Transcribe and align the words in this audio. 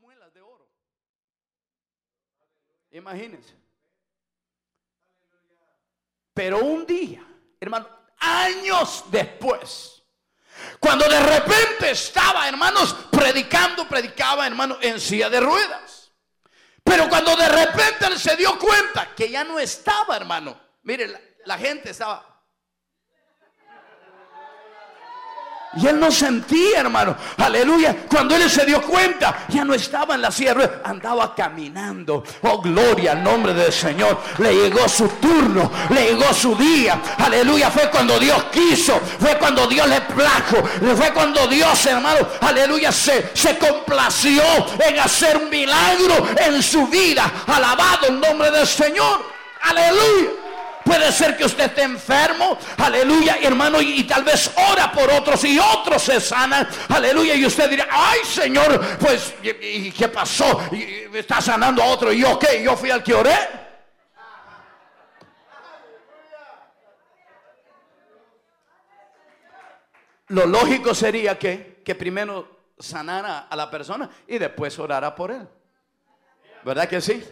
muelas 0.00 0.32
de 0.32 0.40
oro. 0.40 0.68
Imagínense. 2.90 3.54
Pero 6.34 6.58
un 6.58 6.86
día, 6.86 7.24
hermano, 7.60 7.88
años 8.18 9.04
después, 9.10 10.02
cuando 10.80 11.08
de 11.08 11.20
repente 11.20 11.90
estaba, 11.90 12.48
hermanos, 12.48 12.94
predicando, 13.10 13.86
predicaba, 13.86 14.46
hermano, 14.46 14.78
en 14.80 15.00
silla 15.00 15.28
de 15.28 15.40
ruedas. 15.40 16.12
Pero 16.82 17.08
cuando 17.08 17.36
de 17.36 17.48
repente 17.48 18.06
él 18.06 18.18
se 18.18 18.36
dio 18.36 18.58
cuenta 18.58 19.14
que 19.14 19.30
ya 19.30 19.44
no 19.44 19.58
estaba, 19.58 20.16
hermano, 20.16 20.60
mire, 20.82 21.36
la 21.44 21.58
gente 21.58 21.90
estaba 21.90 22.31
Y 25.74 25.86
él 25.86 25.98
no 25.98 26.10
sentía, 26.10 26.80
hermano. 26.80 27.16
Aleluya. 27.38 27.96
Cuando 28.08 28.36
él 28.36 28.50
se 28.50 28.66
dio 28.66 28.82
cuenta, 28.82 29.46
ya 29.48 29.64
no 29.64 29.72
estaba 29.72 30.14
en 30.14 30.22
la 30.22 30.30
sierra, 30.30 30.80
andaba 30.84 31.34
caminando. 31.34 32.22
Oh, 32.42 32.60
gloria 32.60 33.12
al 33.12 33.22
nombre 33.22 33.54
del 33.54 33.72
Señor. 33.72 34.20
Le 34.38 34.54
llegó 34.54 34.86
su 34.88 35.08
turno, 35.08 35.70
le 35.90 36.12
llegó 36.12 36.32
su 36.34 36.54
día. 36.56 37.00
Aleluya. 37.18 37.70
Fue 37.70 37.88
cuando 37.90 38.18
Dios 38.18 38.44
quiso, 38.52 39.00
fue 39.18 39.38
cuando 39.38 39.66
Dios 39.66 39.88
le 39.88 40.00
plajo, 40.02 40.62
fue 40.94 41.12
cuando 41.12 41.46
Dios, 41.46 41.86
hermano, 41.86 42.26
aleluya, 42.40 42.92
se, 42.92 43.30
se 43.34 43.56
complació 43.56 44.42
en 44.78 44.98
hacer 44.98 45.38
un 45.38 45.48
milagro 45.48 46.28
en 46.36 46.62
su 46.62 46.86
vida. 46.88 47.30
Alabado 47.46 48.08
el 48.08 48.20
nombre 48.20 48.50
del 48.50 48.66
Señor. 48.66 49.24
Aleluya. 49.62 50.41
Puede 50.92 51.10
ser 51.10 51.38
que 51.38 51.46
usted 51.46 51.64
esté 51.64 51.84
enfermo, 51.84 52.58
aleluya, 52.76 53.38
hermano, 53.40 53.80
y, 53.80 54.04
tal 54.04 54.24
vez 54.24 54.52
ora 54.70 54.92
por 54.92 55.10
otros 55.10 55.42
y 55.44 55.58
otros 55.58 56.02
se 56.02 56.20
sanan, 56.20 56.68
aleluya, 56.90 57.34
y 57.34 57.46
usted 57.46 57.70
dirá, 57.70 57.88
ay 57.90 58.18
Señor, 58.26 58.78
pues, 58.98 59.32
¿y, 59.42 59.90
qué 59.90 60.08
pasó? 60.08 60.60
¿Y, 60.70 61.16
está 61.16 61.40
sanando 61.40 61.82
a 61.82 61.86
otro, 61.86 62.12
¿y 62.12 62.20
yo 62.20 62.38
qué? 62.38 62.62
¿Yo 62.62 62.76
fui 62.76 62.90
al 62.90 63.02
que 63.02 63.14
oré? 63.14 63.34
Lo 70.28 70.44
lógico 70.44 70.94
sería 70.94 71.38
que, 71.38 71.80
que 71.82 71.94
primero 71.94 72.74
sanara 72.78 73.46
a 73.48 73.56
la 73.56 73.70
persona 73.70 74.10
y 74.28 74.36
después 74.36 74.78
orara 74.78 75.14
por 75.14 75.30
él. 75.30 75.48
¿Verdad 76.62 76.86
que 76.86 77.00
sí? 77.00 77.24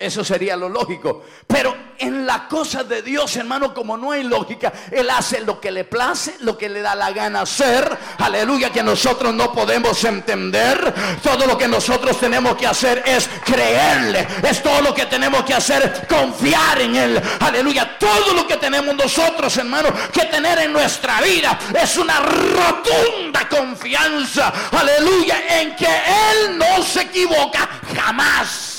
Eso 0.00 0.24
sería 0.24 0.56
lo 0.56 0.70
lógico. 0.70 1.24
Pero 1.46 1.76
en 1.98 2.24
la 2.24 2.48
cosa 2.48 2.82
de 2.84 3.02
Dios, 3.02 3.36
hermano, 3.36 3.74
como 3.74 3.98
no 3.98 4.12
hay 4.12 4.22
lógica, 4.22 4.72
Él 4.90 5.10
hace 5.10 5.42
lo 5.42 5.60
que 5.60 5.70
le 5.70 5.84
place, 5.84 6.36
lo 6.40 6.56
que 6.56 6.70
le 6.70 6.80
da 6.80 6.94
la 6.94 7.10
gana 7.10 7.42
hacer. 7.42 7.98
Aleluya, 8.16 8.72
que 8.72 8.82
nosotros 8.82 9.34
no 9.34 9.52
podemos 9.52 10.02
entender. 10.04 10.94
Todo 11.22 11.46
lo 11.46 11.58
que 11.58 11.68
nosotros 11.68 12.18
tenemos 12.18 12.56
que 12.56 12.66
hacer 12.66 13.02
es 13.04 13.28
creerle. 13.44 14.26
Es 14.42 14.62
todo 14.62 14.80
lo 14.80 14.94
que 14.94 15.04
tenemos 15.04 15.44
que 15.44 15.52
hacer, 15.52 16.06
confiar 16.08 16.80
en 16.80 16.96
Él. 16.96 17.22
Aleluya, 17.38 17.98
todo 17.98 18.32
lo 18.32 18.46
que 18.46 18.56
tenemos 18.56 18.94
nosotros, 18.94 19.54
hermano, 19.58 19.90
que 20.10 20.24
tener 20.24 20.60
en 20.60 20.72
nuestra 20.72 21.20
vida 21.20 21.58
es 21.78 21.98
una 21.98 22.20
rotunda 22.20 23.46
confianza. 23.50 24.50
Aleluya, 24.72 25.60
en 25.60 25.76
que 25.76 25.84
Él 25.84 26.56
no 26.56 26.82
se 26.82 27.02
equivoca 27.02 27.68
jamás. 27.94 28.69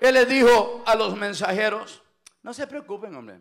Él 0.00 0.14
le 0.14 0.24
dijo 0.24 0.82
a 0.86 0.94
los 0.94 1.16
mensajeros, 1.16 2.02
no 2.42 2.54
se 2.54 2.66
preocupen, 2.66 3.14
hombre. 3.14 3.40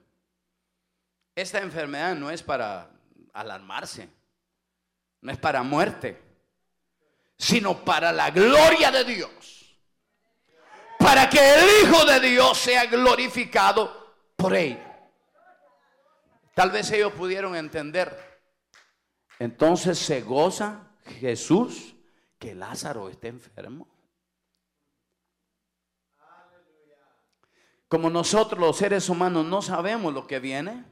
Esta 1.33 1.59
enfermedad 1.59 2.15
no 2.15 2.29
es 2.29 2.43
para 2.43 2.91
alarmarse, 3.33 4.09
no 5.21 5.31
es 5.31 5.37
para 5.37 5.63
muerte, 5.63 6.21
sino 7.37 7.83
para 7.85 8.11
la 8.11 8.29
gloria 8.29 8.91
de 8.91 9.05
Dios. 9.05 9.79
Para 10.97 11.29
que 11.29 11.39
el 11.39 11.87
Hijo 11.87 12.03
de 12.03 12.19
Dios 12.19 12.57
sea 12.57 12.85
glorificado 12.87 14.15
por 14.35 14.53
él. 14.53 14.77
Tal 16.53 16.71
vez 16.71 16.91
ellos 16.91 17.13
pudieron 17.13 17.55
entender. 17.55 18.41
Entonces 19.39 19.97
se 19.97 20.19
goza 20.21 20.91
Jesús 21.21 21.95
que 22.37 22.53
Lázaro 22.53 23.07
esté 23.07 23.29
enfermo. 23.29 23.87
Como 27.89 28.11
nosotros 28.11 28.59
los 28.59 28.77
seres 28.77 29.09
humanos 29.09 29.45
no 29.45 29.63
sabemos 29.63 30.13
lo 30.13 30.27
que 30.27 30.39
viene, 30.39 30.85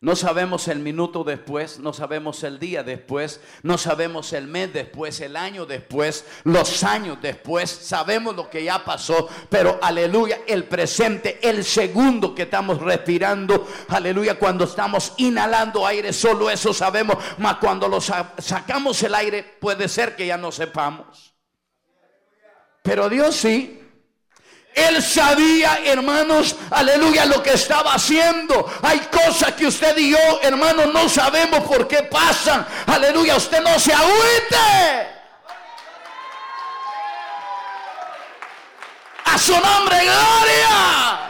no 0.00 0.14
sabemos 0.14 0.68
el 0.68 0.78
minuto 0.78 1.24
después, 1.24 1.80
no 1.80 1.92
sabemos 1.92 2.44
el 2.44 2.60
día 2.60 2.84
después, 2.84 3.40
no 3.64 3.78
sabemos 3.78 4.32
el 4.32 4.46
mes 4.46 4.72
después, 4.72 5.20
el 5.20 5.34
año 5.34 5.66
después, 5.66 6.24
los 6.44 6.84
años 6.84 7.18
después, 7.20 7.68
sabemos 7.68 8.36
lo 8.36 8.48
que 8.48 8.62
ya 8.62 8.84
pasó, 8.84 9.28
pero 9.48 9.80
aleluya, 9.82 10.42
el 10.46 10.64
presente, 10.64 11.40
el 11.42 11.64
segundo 11.64 12.32
que 12.32 12.42
estamos 12.42 12.80
respirando, 12.80 13.66
aleluya, 13.88 14.38
cuando 14.38 14.66
estamos 14.66 15.14
inhalando 15.16 15.84
aire, 15.84 16.12
solo 16.12 16.48
eso 16.48 16.72
sabemos, 16.72 17.16
mas 17.38 17.56
cuando 17.56 17.88
lo 17.88 18.00
sacamos 18.00 19.02
el 19.02 19.16
aire 19.16 19.42
puede 19.42 19.88
ser 19.88 20.14
que 20.14 20.28
ya 20.28 20.36
no 20.36 20.52
sepamos. 20.52 21.34
Pero 22.82 23.08
Dios 23.08 23.34
sí. 23.34 23.80
Él 24.74 25.00
sabía, 25.00 25.78
hermanos, 25.84 26.56
aleluya, 26.70 27.24
lo 27.26 27.40
que 27.40 27.52
estaba 27.52 27.94
haciendo. 27.94 28.68
Hay 28.82 28.98
cosas 29.00 29.52
que 29.52 29.68
usted 29.68 29.96
y 29.96 30.10
yo, 30.10 30.40
hermanos, 30.42 30.92
no 30.92 31.08
sabemos 31.08 31.60
por 31.60 31.86
qué 31.86 32.02
pasan. 32.02 32.66
Aleluya, 32.86 33.36
usted 33.36 33.62
no 33.62 33.78
se 33.78 33.92
agüite. 33.92 35.14
A 39.26 39.38
su 39.38 39.52
nombre, 39.52 39.96
gloria. 40.02 41.20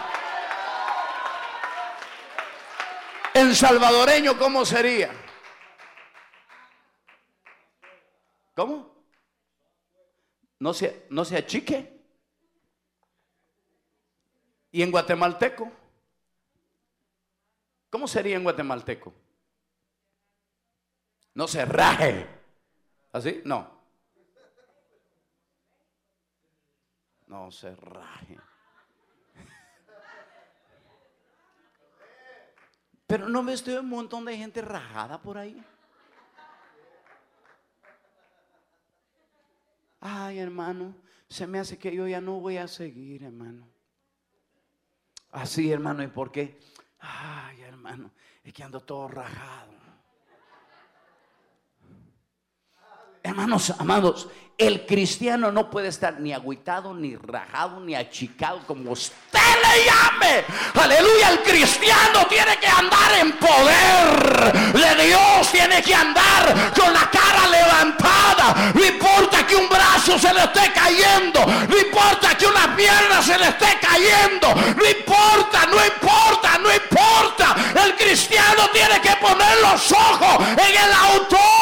En 3.35 3.55
salvadoreño, 3.55 4.39
¿cómo 4.39 4.65
sería? 4.65 5.11
¿Cómo? 8.55 9.05
No 10.61 10.73
se, 10.73 11.07
no 11.11 11.27
se 11.27 11.37
achique. 11.37 11.94
¿Y 14.75 14.83
en 14.83 14.91
guatemalteco? 14.91 15.71
¿Cómo 17.91 18.09
sería 18.09 18.35
en 18.35 18.43
guatemalteco? 18.43 19.15
No 21.33 21.47
se 21.47 21.65
raje. 21.65 22.27
¿Así? 23.13 23.41
No. 23.45 23.71
No 27.29 27.53
se 27.53 27.77
raje. 27.77 28.37
Pero 33.07 33.29
no 33.29 33.49
estoy 33.49 33.75
un 33.75 33.89
montón 33.89 34.25
de 34.25 34.37
gente 34.37 34.61
rajada 34.61 35.23
por 35.23 35.39
ahí. 35.39 35.65
Ay, 40.01 40.41
hermano, 40.41 40.97
se 41.29 41.47
me 41.47 41.61
hace 41.61 41.79
que 41.79 41.95
yo 41.95 42.09
ya 42.09 42.21
no 42.21 42.41
voy 42.41 42.57
a 42.57 42.67
seguir, 42.67 43.23
hermano. 43.23 43.74
Así, 45.35 45.73
hermano, 45.73 46.05
¿y 46.05 46.07
por 46.07 46.31
qué? 46.31 46.61
Ay, 47.01 47.61
hermano, 47.63 48.13
es 48.45 48.53
que 48.53 48.63
ando 48.63 48.81
todo 48.81 49.09
rajado. 49.09 49.73
Hermanos, 53.27 53.73
amados, 53.79 54.29
el 54.59 54.85
cristiano 54.85 55.51
no 55.51 55.71
puede 55.71 55.89
estar 55.89 56.21
ni 56.21 56.35
agüitado, 56.35 56.93
ni 56.93 57.17
rajado, 57.17 57.81
ni 57.81 57.95
achicado, 57.95 58.61
como 58.67 58.93
usted 58.93 59.41
le 59.63 59.85
llame. 59.87 60.45
Aleluya, 60.75 61.31
el 61.31 61.43
cristiano 61.43 62.27
tiene 62.29 62.59
que 62.59 62.67
andar 62.67 63.15
en 63.19 63.33
poder 63.33 64.53
de 64.75 65.07
Dios, 65.07 65.51
tiene 65.51 65.83
que 65.83 65.95
andar 65.95 66.73
con 66.79 66.93
la 66.93 67.11
cara 67.11 67.49
levantada. 67.49 68.73
No 68.75 68.85
importa 68.85 69.47
que 69.47 69.57
un 69.57 69.71
brazo 69.71 70.19
se 70.19 70.35
le 70.35 70.45
esté 70.45 70.71
cayendo, 70.75 71.47
no 71.47 71.79
importa 71.79 72.37
que 72.37 72.47
una 72.47 72.77
pierna 72.77 73.23
se 73.23 73.39
le 73.39 73.49
esté 73.49 73.79
cayendo, 73.81 74.55
no 74.55 74.87
importa, 74.87 75.67
no 75.67 75.83
importa, 75.83 76.59
no 76.59 76.75
importa. 76.75 77.57
El 77.83 77.97
cristiano 77.97 78.69
tiene 78.71 79.01
que 79.01 79.17
poner 79.17 79.61
los 79.63 79.93
ojos 79.93 80.47
en 80.51 80.59
el 80.59 80.93
autor 80.93 81.55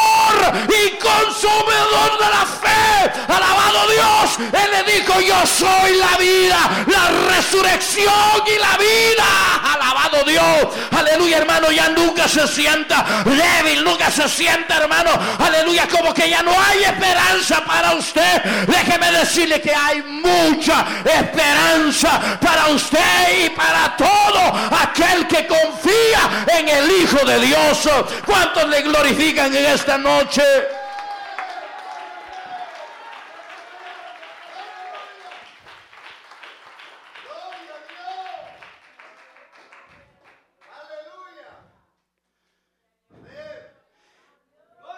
y 0.69 0.92
consumidor 1.03 2.17
de 2.19 2.29
la 2.29 2.45
fe 2.45 2.83
Alabado 3.27 3.87
Dios. 3.91 4.49
Él 4.51 4.71
le 4.71 4.93
dijo, 4.93 5.19
yo 5.21 5.45
soy 5.45 5.95
la 5.97 6.17
vida, 6.17 6.85
la 6.87 7.35
resurrección 7.35 8.13
y 8.45 8.59
la 8.59 8.77
vida. 8.77 9.25
Alabado 9.73 10.23
Dios. 10.25 10.73
Aleluya, 10.97 11.37
hermano, 11.37 11.71
ya 11.71 11.89
nunca 11.89 12.27
se 12.27 12.47
sienta 12.47 13.05
débil, 13.25 13.83
nunca 13.83 14.11
se 14.11 14.27
sienta, 14.29 14.77
hermano. 14.77 15.11
Aleluya, 15.39 15.87
como 15.87 16.13
que 16.13 16.29
ya 16.29 16.41
no 16.43 16.51
hay 16.51 16.83
esperanza 16.83 17.63
para 17.65 17.93
usted. 17.95 18.43
Déjeme 18.67 19.11
decirle 19.11 19.61
que 19.61 19.73
hay 19.73 20.01
mucha 20.03 20.85
esperanza 21.05 22.37
para 22.41 22.67
usted 22.67 23.45
y 23.45 23.49
para 23.49 23.95
todo 23.97 24.53
aquel 24.81 25.27
que 25.27 25.47
confía 25.47 26.45
en 26.47 26.69
el 26.69 26.91
Hijo 26.91 27.25
de 27.25 27.39
Dios. 27.39 27.89
¿Cuántos 28.25 28.67
le 28.69 28.81
glorifican 28.81 29.55
en 29.55 29.65
esta 29.65 29.97
noche? 29.97 30.43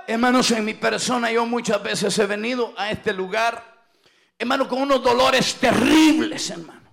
Hermanos, 0.07 0.51
en 0.51 0.65
mi 0.65 0.75
persona 0.75 1.31
yo 1.31 1.45
muchas 1.45 1.81
veces 1.81 2.17
he 2.19 2.25
venido 2.25 2.73
a 2.77 2.91
este 2.91 3.11
lugar, 3.11 3.63
hermano, 4.37 4.67
con 4.67 4.81
unos 4.81 5.01
dolores 5.01 5.55
terribles, 5.55 6.49
hermano. 6.51 6.85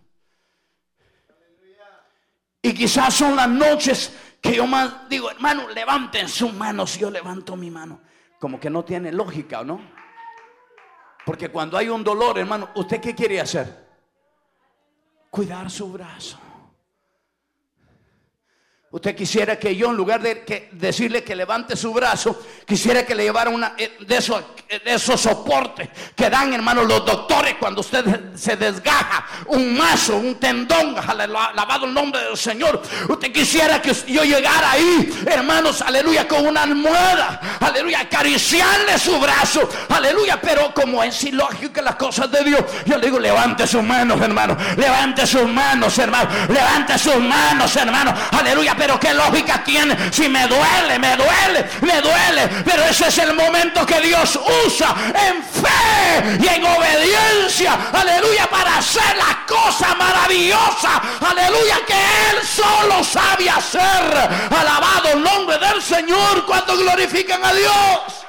Y 2.63 2.73
quizás 2.73 3.13
son 3.13 3.37
las 3.37 3.49
noches 3.49 4.13
que 4.41 4.55
yo 4.55 4.67
más 4.67 5.09
digo, 5.09 5.31
hermano, 5.31 5.69
levanten 5.69 6.29
sus 6.29 6.53
manos. 6.55 6.99
Yo 6.99 7.11
levanto 7.11 7.57
mi 7.57 7.71
mano. 7.71 8.01
Como 8.39 8.59
que 8.59 8.71
no 8.71 8.85
tiene 8.85 9.13
lógica, 9.13 9.63
¿no? 9.63 9.81
Porque 11.27 11.51
cuando 11.51 11.77
hay 11.77 11.89
un 11.89 12.03
dolor, 12.03 12.39
hermano, 12.39 12.71
¿usted 12.75 13.01
qué 13.01 13.15
quiere 13.15 13.41
hacer? 13.41 13.89
Cuidar 15.31 15.71
su 15.71 15.93
brazo. 15.93 16.39
Usted 18.93 19.17
quisiera 19.17 19.59
que 19.59 19.75
yo, 19.75 19.89
en 19.89 19.97
lugar 19.97 20.21
de 20.21 20.45
que 20.45 20.69
decirle 20.73 21.25
que 21.25 21.35
levante 21.35 21.77
su 21.77 21.95
brazo, 21.95 22.43
quisiera 22.67 23.07
que 23.07 23.15
le 23.15 23.23
llevara 23.23 23.49
una 23.49 23.73
eh, 23.79 23.97
de 24.01 24.19
esos, 24.19 24.45
eh, 24.69 24.83
esos 24.85 25.19
soportes 25.19 25.89
que 26.15 26.29
dan, 26.29 26.53
hermanos, 26.53 26.87
los 26.87 27.03
doctores 27.07 27.55
cuando 27.59 27.81
usted 27.81 28.35
se 28.35 28.55
desgaja 28.55 29.27
un 29.47 29.79
mazo, 29.79 30.19
un 30.19 30.35
tendón, 30.35 30.95
lavado 30.95 31.87
el 31.87 31.95
nombre 31.95 32.23
del 32.23 32.37
Señor. 32.37 32.83
Usted 33.09 33.33
quisiera 33.33 33.81
que 33.81 33.95
yo 34.09 34.25
llegara 34.25 34.73
ahí, 34.73 35.25
hermanos, 35.25 35.81
aleluya, 35.81 36.29
con 36.29 36.47
una 36.47 36.65
almohada, 36.65 37.59
aleluya, 37.61 38.01
acariciarle 38.01 38.99
su 38.99 39.19
brazo, 39.19 39.71
aleluya. 39.89 40.39
Pero 40.39 40.75
como 40.75 41.03
es 41.03 41.25
ilógico 41.25 41.81
las 41.81 41.95
cosas 41.95 42.31
de 42.31 42.45
Dios, 42.45 42.61
yo 42.85 42.99
le 42.99 43.07
digo, 43.07 43.19
levante 43.19 43.67
sus 43.67 43.83
manos, 43.83 44.21
hermano, 44.21 44.55
levante 44.77 45.27
sus 45.27 45.49
manos, 45.49 45.97
hermano, 45.97 46.29
levante 46.51 46.99
sus 46.99 47.17
manos, 47.17 47.75
hermano, 47.75 48.13
aleluya 48.33 48.77
pero 48.83 48.99
qué 48.99 49.15
lógica 49.15 49.63
tiene. 49.63 49.97
Si 50.11 50.29
me 50.29 50.45
duele, 50.49 50.99
me 50.99 51.15
duele, 51.17 51.71
me 51.83 52.01
duele. 52.01 52.49
Pero 52.65 52.83
ese 52.83 53.07
es 53.07 53.19
el 53.19 53.33
momento 53.33 53.87
que 53.87 54.01
Dios 54.01 54.37
usa 54.67 54.93
en 55.15 55.41
fe 55.41 56.41
y 56.41 56.49
en 56.49 56.65
obediencia. 56.65 57.79
Aleluya, 57.93 58.49
para 58.51 58.79
hacer 58.79 59.17
las 59.17 59.37
cosas 59.47 59.97
maravillosas. 59.97 61.01
Aleluya, 61.21 61.77
que 61.87 61.95
Él 61.95 62.45
solo 62.45 63.05
sabe 63.05 63.49
hacer. 63.49 64.29
Alabado 64.51 65.11
el 65.13 65.23
nombre 65.23 65.59
del 65.59 65.81
Señor 65.81 66.45
cuando 66.45 66.77
glorifican 66.77 67.45
a 67.45 67.53
Dios. 67.53 68.22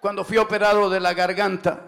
Cuando 0.00 0.24
fui 0.24 0.38
operado 0.38 0.88
de 0.88 0.98
la 0.98 1.12
garganta, 1.12 1.86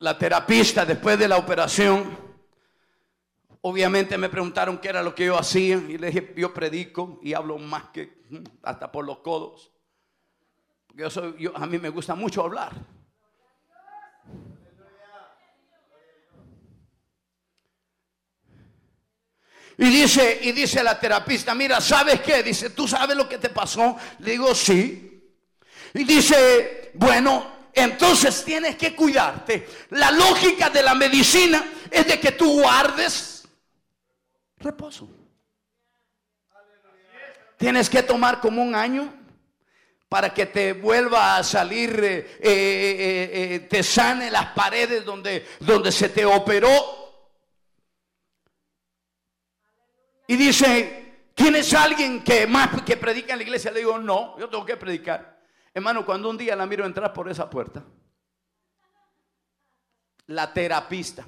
la 0.00 0.18
terapista 0.18 0.84
después 0.84 1.18
de 1.18 1.28
la 1.28 1.36
operación, 1.36 2.18
obviamente 3.60 4.18
me 4.18 4.28
preguntaron 4.28 4.78
qué 4.78 4.88
era 4.88 5.02
lo 5.02 5.14
que 5.14 5.26
yo 5.26 5.38
hacía 5.38 5.76
y 5.76 5.96
le 5.98 6.08
dije, 6.08 6.34
yo 6.36 6.52
predico 6.52 7.20
y 7.22 7.34
hablo 7.34 7.58
más 7.58 7.84
que 7.90 8.24
mm, 8.30 8.44
hasta 8.62 8.90
por 8.90 9.04
los 9.04 9.18
codos. 9.18 9.70
Porque 10.86 11.08
a 11.54 11.66
mí 11.66 11.78
me 11.78 11.90
gusta 11.90 12.14
mucho 12.14 12.42
hablar. 12.42 12.72
Y 19.78 19.84
dice, 19.84 20.40
y 20.42 20.52
dice 20.52 20.82
la 20.82 20.98
terapista, 20.98 21.54
mira, 21.54 21.80
¿sabes 21.80 22.20
qué? 22.20 22.42
Dice, 22.42 22.70
¿tú 22.70 22.86
sabes 22.86 23.16
lo 23.16 23.26
que 23.26 23.38
te 23.38 23.48
pasó? 23.48 23.96
Le 24.18 24.32
digo, 24.32 24.54
sí. 24.54 25.09
Y 25.94 26.04
dice, 26.04 26.90
bueno, 26.94 27.60
entonces 27.72 28.44
tienes 28.44 28.76
que 28.76 28.94
cuidarte. 28.94 29.68
La 29.90 30.10
lógica 30.10 30.70
de 30.70 30.82
la 30.82 30.94
medicina 30.94 31.64
es 31.90 32.06
de 32.06 32.20
que 32.20 32.32
tú 32.32 32.60
guardes 32.60 33.48
reposo. 34.58 35.08
Tienes 37.56 37.90
que 37.90 38.02
tomar 38.02 38.40
como 38.40 38.62
un 38.62 38.74
año 38.74 39.12
para 40.08 40.34
que 40.34 40.46
te 40.46 40.72
vuelva 40.72 41.36
a 41.36 41.44
salir, 41.44 42.02
eh, 42.02 42.38
eh, 42.40 43.30
eh, 43.32 43.60
te 43.60 43.82
sane 43.82 44.30
las 44.30 44.46
paredes 44.46 45.04
donde, 45.04 45.46
donde 45.60 45.92
se 45.92 46.08
te 46.08 46.24
operó. 46.24 46.70
Y 50.26 50.36
dice, 50.36 51.28
¿tienes 51.34 51.72
alguien 51.74 52.24
que 52.24 52.46
más 52.46 52.82
que 52.82 52.96
predica 52.96 53.34
en 53.34 53.40
la 53.40 53.44
iglesia? 53.44 53.70
Le 53.70 53.80
digo, 53.80 53.98
no, 53.98 54.38
yo 54.38 54.48
tengo 54.48 54.64
que 54.64 54.76
predicar. 54.76 55.39
Hermano, 55.72 56.04
cuando 56.04 56.28
un 56.28 56.36
día 56.36 56.56
la 56.56 56.66
miro 56.66 56.84
entrar 56.84 57.12
por 57.12 57.28
esa 57.28 57.48
puerta, 57.48 57.84
la 60.26 60.52
terapista. 60.52 61.24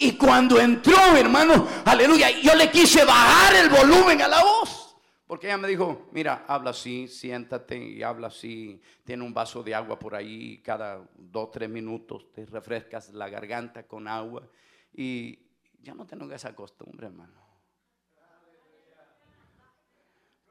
Y 0.00 0.16
cuando 0.16 0.60
entró, 0.60 1.16
hermano, 1.16 1.66
aleluya, 1.84 2.30
yo 2.30 2.54
le 2.54 2.70
quise 2.70 3.04
bajar 3.04 3.56
el 3.56 3.68
volumen 3.68 4.22
a 4.22 4.28
la 4.28 4.42
voz. 4.42 4.96
Porque 5.26 5.48
ella 5.48 5.58
me 5.58 5.68
dijo, 5.68 6.08
mira, 6.12 6.44
habla 6.46 6.70
así, 6.70 7.08
siéntate 7.08 7.76
y 7.76 8.02
habla 8.04 8.28
así. 8.28 8.80
Tiene 9.04 9.24
un 9.24 9.34
vaso 9.34 9.64
de 9.64 9.74
agua 9.74 9.98
por 9.98 10.14
ahí, 10.14 10.62
cada 10.62 11.04
dos, 11.16 11.50
tres 11.50 11.68
minutos 11.68 12.30
te 12.32 12.46
refrescas 12.46 13.12
la 13.12 13.28
garganta 13.28 13.86
con 13.88 14.06
agua. 14.06 14.48
Y 14.94 15.40
ya 15.80 15.94
no 15.94 16.06
tengo 16.06 16.32
esa 16.32 16.54
costumbre, 16.54 17.08
hermano 17.08 17.47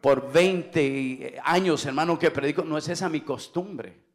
por 0.07 0.31
20 0.31 1.42
años, 1.44 1.86
hermano, 1.86 2.18
que 2.18 2.31
predico, 2.31 2.63
no 2.63 2.77
es 2.77 2.88
esa 2.88 3.09
mi 3.09 3.19
costumbre. 3.19 4.06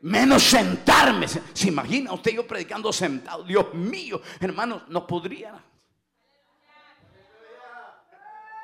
Menos 0.00 0.42
sentarme. 0.42 1.28
¿Se 1.28 1.68
imagina 1.68 2.14
usted 2.14 2.30
yo 2.32 2.46
predicando 2.46 2.90
sentado? 2.94 3.44
Dios 3.44 3.74
mío, 3.74 4.22
hermano, 4.40 4.84
no 4.88 5.06
podría. 5.06 5.62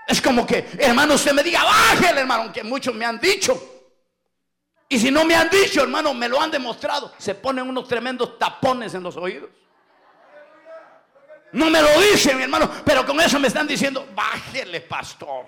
Es 0.09 0.23
como 0.23 0.47
que, 0.47 0.67
hermano, 0.79 1.12
usted 1.17 1.35
me 1.35 1.43
diga, 1.43 1.65
bájele, 1.65 2.21
hermano, 2.21 2.50
que 2.50 2.65
muchos 2.65 2.95
me 2.95 3.05
han 3.05 3.21
dicho. 3.21 3.62
Y 4.89 4.99
si 4.99 5.11
no 5.11 5.27
me 5.27 5.35
han 5.35 5.50
dicho, 5.50 5.83
hermano, 5.83 6.15
me 6.15 6.31
lo 6.31 6.41
han 6.41 6.50
demostrado. 6.50 7.12
Se 7.19 7.35
ponen 7.35 7.69
unos 7.69 7.87
tremendos 7.87 8.39
tapones 8.39 8.95
en 8.95 9.03
los 9.03 9.19
oídos. 9.19 9.50
No 11.52 11.69
me 11.69 11.83
lo 11.83 12.00
dicen, 12.00 12.37
mi 12.37 12.45
hermano, 12.45 12.71
pero 12.85 13.04
con 13.04 13.21
eso 13.21 13.38
me 13.40 13.49
están 13.49 13.66
diciendo, 13.66 14.07
bájele, 14.14 14.80
pastor. 14.83 15.47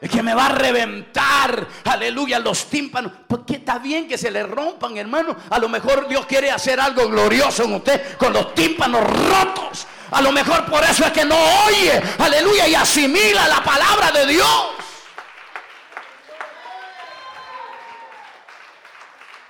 Es 0.00 0.10
que 0.10 0.22
me 0.22 0.34
va 0.34 0.46
a 0.46 0.50
reventar, 0.50 1.66
aleluya, 1.84 2.38
los 2.38 2.66
tímpanos. 2.66 3.12
Porque 3.26 3.54
está 3.56 3.78
bien 3.78 4.06
que 4.06 4.18
se 4.18 4.30
le 4.30 4.42
rompan, 4.42 4.96
hermano. 4.96 5.36
A 5.50 5.58
lo 5.58 5.68
mejor 5.68 6.06
Dios 6.06 6.26
quiere 6.26 6.50
hacer 6.50 6.78
algo 6.78 7.08
glorioso 7.08 7.64
en 7.64 7.74
usted 7.74 8.16
con 8.16 8.32
los 8.32 8.54
tímpanos 8.54 9.02
rotos. 9.02 9.86
A 10.10 10.20
lo 10.20 10.32
mejor 10.32 10.66
por 10.66 10.84
eso 10.84 11.04
es 11.04 11.12
que 11.12 11.24
no 11.24 11.36
oye, 11.66 12.00
aleluya, 12.18 12.68
y 12.68 12.74
asimila 12.74 13.48
la 13.48 13.64
palabra 13.64 14.12
de 14.12 14.26
Dios. 14.26 14.66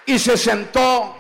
Y 0.07 0.19
se 0.19 0.37
sentó 0.37 1.19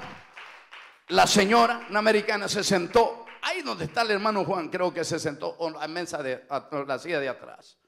la 1.08 1.26
señora, 1.26 1.86
una 1.88 1.98
americana, 1.98 2.48
se 2.48 2.64
sentó 2.64 3.26
ahí 3.42 3.62
donde 3.62 3.84
está 3.84 4.02
el 4.02 4.10
hermano 4.10 4.44
Juan, 4.44 4.68
creo 4.68 4.92
que 4.92 5.04
se 5.04 5.18
sentó 5.18 5.56
en 5.60 5.74
la 5.74 5.86
mesa 5.88 6.22
de 6.22 6.44
la 6.86 6.98
silla 6.98 7.20
de 7.20 7.28
atrás. 7.28 7.78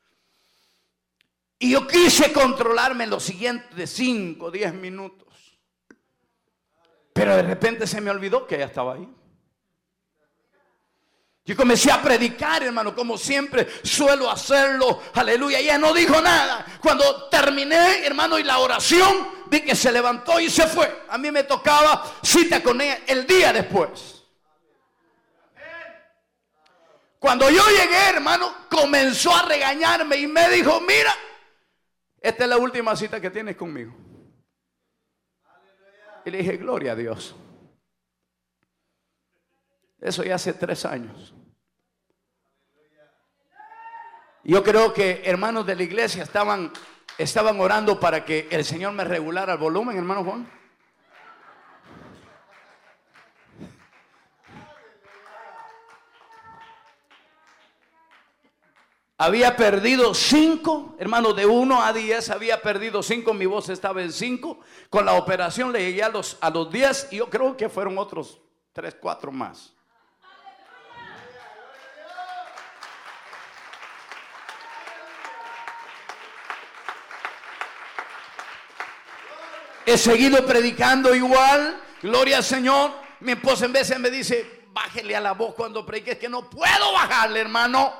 Y 1.58 1.72
yo 1.72 1.86
quise 1.86 2.32
controlarme 2.32 3.06
los 3.06 3.24
siguientes 3.24 3.90
5, 3.90 4.46
o 4.46 4.50
10 4.50 4.74
minutos. 4.74 5.58
Pero 7.12 7.34
de 7.34 7.42
repente 7.42 7.86
se 7.86 8.00
me 8.00 8.10
olvidó 8.10 8.46
que 8.46 8.54
ella 8.54 8.66
estaba 8.66 8.94
ahí. 8.94 9.12
Yo 11.48 11.56
comencé 11.56 11.90
a 11.90 12.02
predicar, 12.02 12.62
hermano, 12.62 12.94
como 12.94 13.16
siempre 13.16 13.66
suelo 13.82 14.30
hacerlo. 14.30 15.02
Aleluya. 15.14 15.58
Ella 15.60 15.78
no 15.78 15.94
dijo 15.94 16.20
nada. 16.20 16.66
Cuando 16.78 17.30
terminé, 17.30 18.04
hermano, 18.04 18.38
y 18.38 18.42
la 18.42 18.58
oración, 18.58 19.46
vi 19.46 19.62
que 19.62 19.74
se 19.74 19.90
levantó 19.90 20.38
y 20.38 20.50
se 20.50 20.66
fue. 20.66 21.04
A 21.08 21.16
mí 21.16 21.30
me 21.30 21.44
tocaba 21.44 22.16
cita 22.22 22.62
con 22.62 22.78
ella 22.82 22.98
el 23.06 23.26
día 23.26 23.50
después. 23.54 24.26
Cuando 27.18 27.48
yo 27.48 27.66
llegué, 27.66 28.10
hermano, 28.10 28.54
comenzó 28.68 29.34
a 29.34 29.40
regañarme 29.46 30.18
y 30.18 30.26
me 30.26 30.50
dijo, 30.50 30.82
mira, 30.82 31.14
esta 32.20 32.44
es 32.44 32.50
la 32.50 32.58
última 32.58 32.94
cita 32.94 33.22
que 33.22 33.30
tienes 33.30 33.56
conmigo. 33.56 33.94
Y 36.26 36.30
le 36.30 36.38
dije, 36.38 36.58
gloria 36.58 36.92
a 36.92 36.94
Dios. 36.94 37.34
Eso 40.00 40.22
ya 40.22 40.36
hace 40.36 40.52
tres 40.52 40.84
años. 40.84 41.34
Yo 44.44 44.62
creo 44.62 44.94
que 44.94 45.22
hermanos 45.24 45.66
de 45.66 45.74
la 45.76 45.82
iglesia 45.82 46.22
estaban, 46.22 46.72
estaban 47.18 47.60
orando 47.60 47.98
para 47.98 48.24
que 48.24 48.48
el 48.50 48.64
Señor 48.64 48.92
me 48.92 49.04
regulara 49.04 49.54
el 49.54 49.58
volumen, 49.58 49.96
hermano 49.96 50.24
Juan. 50.24 50.58
Había 59.20 59.56
perdido 59.56 60.14
cinco, 60.14 60.94
hermano, 61.00 61.32
de 61.32 61.44
uno 61.44 61.82
a 61.82 61.92
diez, 61.92 62.30
había 62.30 62.62
perdido 62.62 63.02
cinco, 63.02 63.34
mi 63.34 63.46
voz 63.46 63.68
estaba 63.68 64.00
en 64.00 64.12
cinco. 64.12 64.60
Con 64.88 65.04
la 65.04 65.14
operación 65.14 65.72
le 65.72 65.80
llegué 65.80 66.04
a 66.04 66.08
los, 66.08 66.38
a 66.40 66.48
los 66.50 66.70
diez 66.70 67.08
y 67.10 67.16
yo 67.16 67.28
creo 67.28 67.56
que 67.56 67.68
fueron 67.68 67.98
otros 67.98 68.40
tres, 68.72 68.94
cuatro 68.94 69.32
más. 69.32 69.74
He 79.88 79.96
seguido 79.96 80.44
predicando 80.44 81.14
igual. 81.14 81.80
Gloria 82.02 82.36
al 82.36 82.44
Señor. 82.44 82.92
Mi 83.20 83.32
esposa 83.32 83.64
en 83.64 83.72
vez 83.72 83.98
me 83.98 84.10
dice, 84.10 84.64
bájele 84.70 85.16
a 85.16 85.20
la 85.20 85.32
voz 85.32 85.54
cuando 85.54 85.86
predique. 85.86 86.10
Es 86.10 86.18
que 86.18 86.28
no 86.28 86.50
puedo 86.50 86.92
bajarle, 86.92 87.40
hermano. 87.40 87.90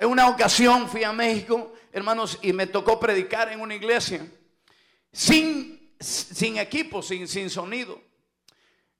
En 0.00 0.08
una 0.08 0.26
ocasión 0.26 0.88
fui 0.88 1.04
a 1.04 1.12
México, 1.12 1.74
hermanos, 1.92 2.38
y 2.40 2.54
me 2.54 2.66
tocó 2.66 2.98
predicar 2.98 3.52
en 3.52 3.60
una 3.60 3.74
iglesia. 3.74 4.26
Sin, 5.12 5.94
sin 6.00 6.56
equipo, 6.56 7.02
sin, 7.02 7.28
sin 7.28 7.50
sonido. 7.50 8.00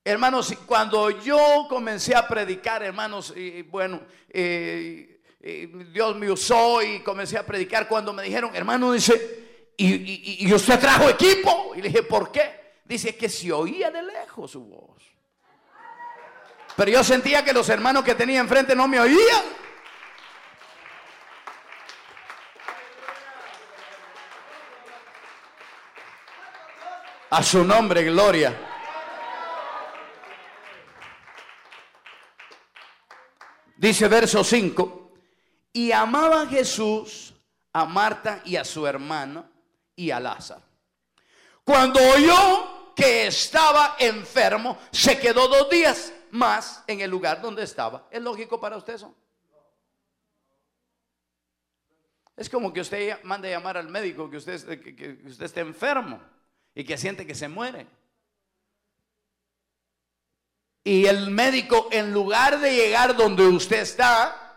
Hermanos, 0.05 0.53
cuando 0.67 1.09
yo 1.09 1.65
comencé 1.71 2.15
a 2.15 2.29
predicar, 2.29 2.83
hermanos, 2.83 3.33
y 3.35 3.62
bueno, 3.62 4.03
eh, 4.29 5.18
Dios 5.40 6.16
me 6.16 6.30
usó 6.30 6.83
y 6.83 7.00
comencé 7.00 7.38
a 7.38 7.47
predicar 7.47 7.87
cuando 7.87 8.12
me 8.12 8.23
dijeron, 8.23 8.54
hermano, 8.54 8.92
dice, 8.92 9.71
y, 9.76 10.52
usted 10.52 10.80
trajo 10.80 11.09
equipo. 11.09 11.73
Y 11.76 11.83
le 11.83 11.88
dije, 11.88 12.02
¿por 12.02 12.33
qué? 12.33 12.80
Dice 12.85 13.16
que 13.16 13.28
se 13.28 13.52
oía 13.52 13.90
de 13.90 14.02
lejos 14.02 14.50
su 14.50 14.64
voz. 14.64 15.02
Pero 16.76 16.90
yo 16.90 17.04
sentía 17.04 17.45
que 17.45 17.52
los 17.52 17.68
hermanos 17.68 18.04
que 18.04 18.14
tenía 18.14 18.40
enfrente 18.40 18.75
no 18.75 18.88
me 18.88 19.00
oían. 19.00 19.45
A 27.30 27.42
su 27.42 27.62
nombre, 27.62 28.04
gloria. 28.04 28.59
Dice 33.76 34.09
verso 34.09 34.42
5 34.42 34.98
y 35.73 35.93
amaba 35.93 36.43
a 36.43 36.47
Jesús, 36.47 37.35
a 37.73 37.85
Marta 37.85 38.43
y 38.45 38.57
a 38.57 38.65
su 38.65 38.87
hermano 38.87 39.49
y 39.95 40.11
a 40.11 40.21
Lázaro. 40.21 40.63
Cuando 41.65 42.01
oyó 42.01 42.95
que 42.95 43.27
estaba 43.27 43.97
enfermo, 43.99 44.79
se 44.91 45.19
quedó 45.19 45.49
dos 45.49 45.71
días 45.71 46.13
más 46.31 46.83
en 46.87 47.01
el 47.01 47.11
lugar 47.11 47.41
donde 47.41 47.63
estaba. 47.63 48.09
¿Es 48.11 48.23
lógico 48.23 48.61
para 48.61 48.77
usted 48.77 48.95
eso? 48.95 49.15
Es 52.37 52.49
como 52.49 52.73
que 52.73 52.81
usted 52.81 53.23
mande 53.25 53.51
llamar 53.51 53.77
al 53.77 53.89
médico 53.89 54.31
que 54.31 54.37
usted, 54.37 54.81
que 54.81 55.19
usted 55.27 55.45
esté 55.45 55.61
enfermo 55.61 56.21
y 56.75 56.85
que 56.85 56.97
siente 56.97 57.27
que 57.27 57.35
se 57.35 57.49
muere. 57.49 57.87
Y 60.85 61.07
el 61.07 61.31
médico, 61.31 61.89
en 61.91 62.15
lugar 62.15 62.61
de 62.61 62.75
llegar 62.75 63.17
donde 63.17 63.47
usted 63.47 63.81
está, 63.81 64.48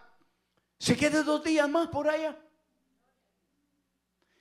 se 0.81 0.97
quede 0.97 1.21
dos 1.21 1.43
días 1.43 1.69
más 1.69 1.89
por 1.89 2.09
allá. 2.09 2.35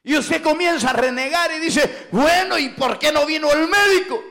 Y 0.03 0.17
usted 0.17 0.43
comienza 0.43 0.89
a 0.89 0.95
renegar 0.95 1.53
y 1.53 1.59
dice, 1.59 2.09
bueno, 2.11 2.57
¿y 2.57 2.71
por 2.71 2.99
qué 2.99 3.13
no 3.13 3.27
vino 3.27 3.53
el 3.53 3.69
médico? 3.69 4.25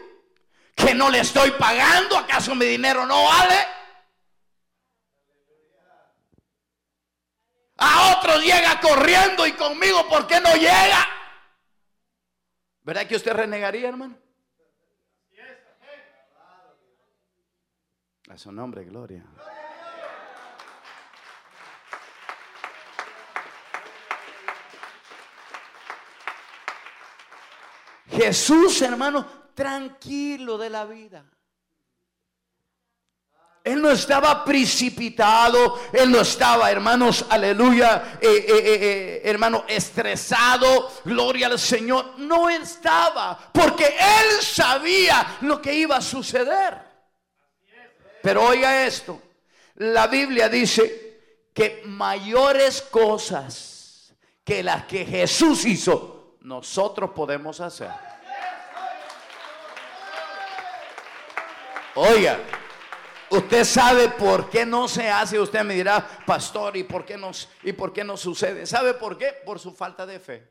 ¿Que 0.73 0.95
no 0.95 1.11
le 1.11 1.19
estoy 1.19 1.51
pagando? 1.51 2.17
¿Acaso 2.17 2.55
mi 2.55 2.65
dinero 2.65 3.05
no 3.05 3.25
vale? 3.25 3.55
A 7.77 8.17
otros 8.17 8.43
llega 8.43 8.81
corriendo 8.81 9.45
y 9.45 9.51
conmigo, 9.51 10.09
¿por 10.09 10.25
qué 10.25 10.41
no 10.41 10.55
llega? 10.55 11.07
¿Verdad 12.81 13.05
que 13.05 13.17
usted 13.17 13.33
renegaría, 13.33 13.87
hermano? 13.87 14.17
A 18.29 18.37
su 18.37 18.51
nombre, 18.51 18.83
gloria. 18.85 19.23
Jesús, 28.11 28.81
hermano, 28.81 29.25
tranquilo 29.53 30.57
de 30.57 30.69
la 30.69 30.85
vida. 30.85 31.25
Él 33.63 33.81
no 33.81 33.91
estaba 33.91 34.43
precipitado, 34.45 35.79
él 35.91 36.09
no 36.11 36.21
estaba, 36.21 36.71
hermanos, 36.71 37.25
aleluya, 37.29 38.17
eh, 38.21 38.27
eh, 38.27 38.43
eh, 38.47 39.21
hermano, 39.25 39.65
estresado, 39.67 40.91
gloria 41.03 41.47
al 41.47 41.59
Señor. 41.59 42.15
No 42.17 42.49
estaba, 42.49 43.37
porque 43.51 43.85
él 43.85 44.41
sabía 44.41 45.37
lo 45.41 45.61
que 45.61 45.73
iba 45.73 45.97
a 45.97 46.01
suceder. 46.01 46.79
Pero 48.23 48.45
oiga 48.45 48.85
esto, 48.85 49.21
la 49.75 50.07
Biblia 50.07 50.49
dice 50.49 51.49
que 51.53 51.83
mayores 51.85 52.81
cosas 52.81 54.13
que 54.43 54.63
las 54.63 54.85
que 54.85 55.05
Jesús 55.05 55.65
hizo, 55.65 56.18
nosotros 56.41 57.11
podemos 57.11 57.59
hacer. 57.59 57.89
Oiga, 61.95 62.39
usted 63.29 63.63
sabe 63.63 64.09
por 64.09 64.49
qué 64.49 64.65
no 64.65 64.87
se 64.87 65.09
hace, 65.09 65.39
usted 65.39 65.63
me 65.63 65.73
dirá, 65.73 66.07
pastor, 66.25 66.77
¿y 66.77 66.83
por 66.83 67.05
qué 67.05 67.17
no, 67.17 67.31
y 67.63 67.73
por 67.73 67.91
qué 67.91 68.03
no 68.03 68.15
sucede? 68.15 68.65
¿Sabe 68.65 68.93
por 68.93 69.17
qué? 69.17 69.33
Por 69.45 69.59
su 69.59 69.73
falta 69.73 70.05
de 70.05 70.19
fe. 70.19 70.47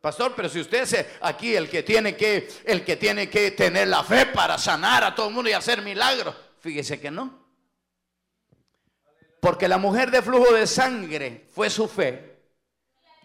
Pastor, 0.00 0.34
pero 0.36 0.48
si 0.48 0.60
usted 0.60 0.82
es 0.82 1.06
aquí 1.20 1.56
el 1.56 1.68
que 1.68 1.82
tiene 1.82 2.16
que 2.16 2.48
el 2.64 2.84
que 2.84 2.96
tiene 2.96 3.28
que 3.28 3.50
tener 3.50 3.88
la 3.88 4.04
fe 4.04 4.26
para 4.26 4.56
sanar 4.56 5.02
a 5.02 5.14
todo 5.14 5.28
el 5.28 5.34
mundo 5.34 5.50
y 5.50 5.52
hacer 5.52 5.82
milagros, 5.82 6.34
fíjese 6.60 7.00
que 7.00 7.10
no. 7.10 7.46
Porque 9.40 9.66
la 9.68 9.78
mujer 9.78 10.10
de 10.10 10.22
flujo 10.22 10.52
de 10.52 10.66
sangre 10.66 11.48
fue 11.52 11.70
su 11.70 11.88
fe 11.88 12.35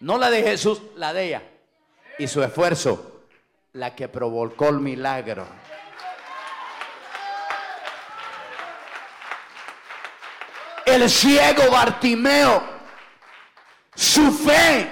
no 0.02 0.18
la 0.18 0.30
de 0.30 0.42
Jesús, 0.42 0.80
la 0.96 1.12
de 1.12 1.26
ella. 1.26 1.42
Y 2.18 2.26
su 2.26 2.42
esfuerzo, 2.42 3.22
la 3.74 3.94
que 3.94 4.08
provocó 4.08 4.68
el 4.68 4.80
milagro. 4.80 5.46
El 10.84 11.08
ciego 11.08 11.70
Bartimeo, 11.70 12.62
su 13.94 14.32
fe 14.32 14.90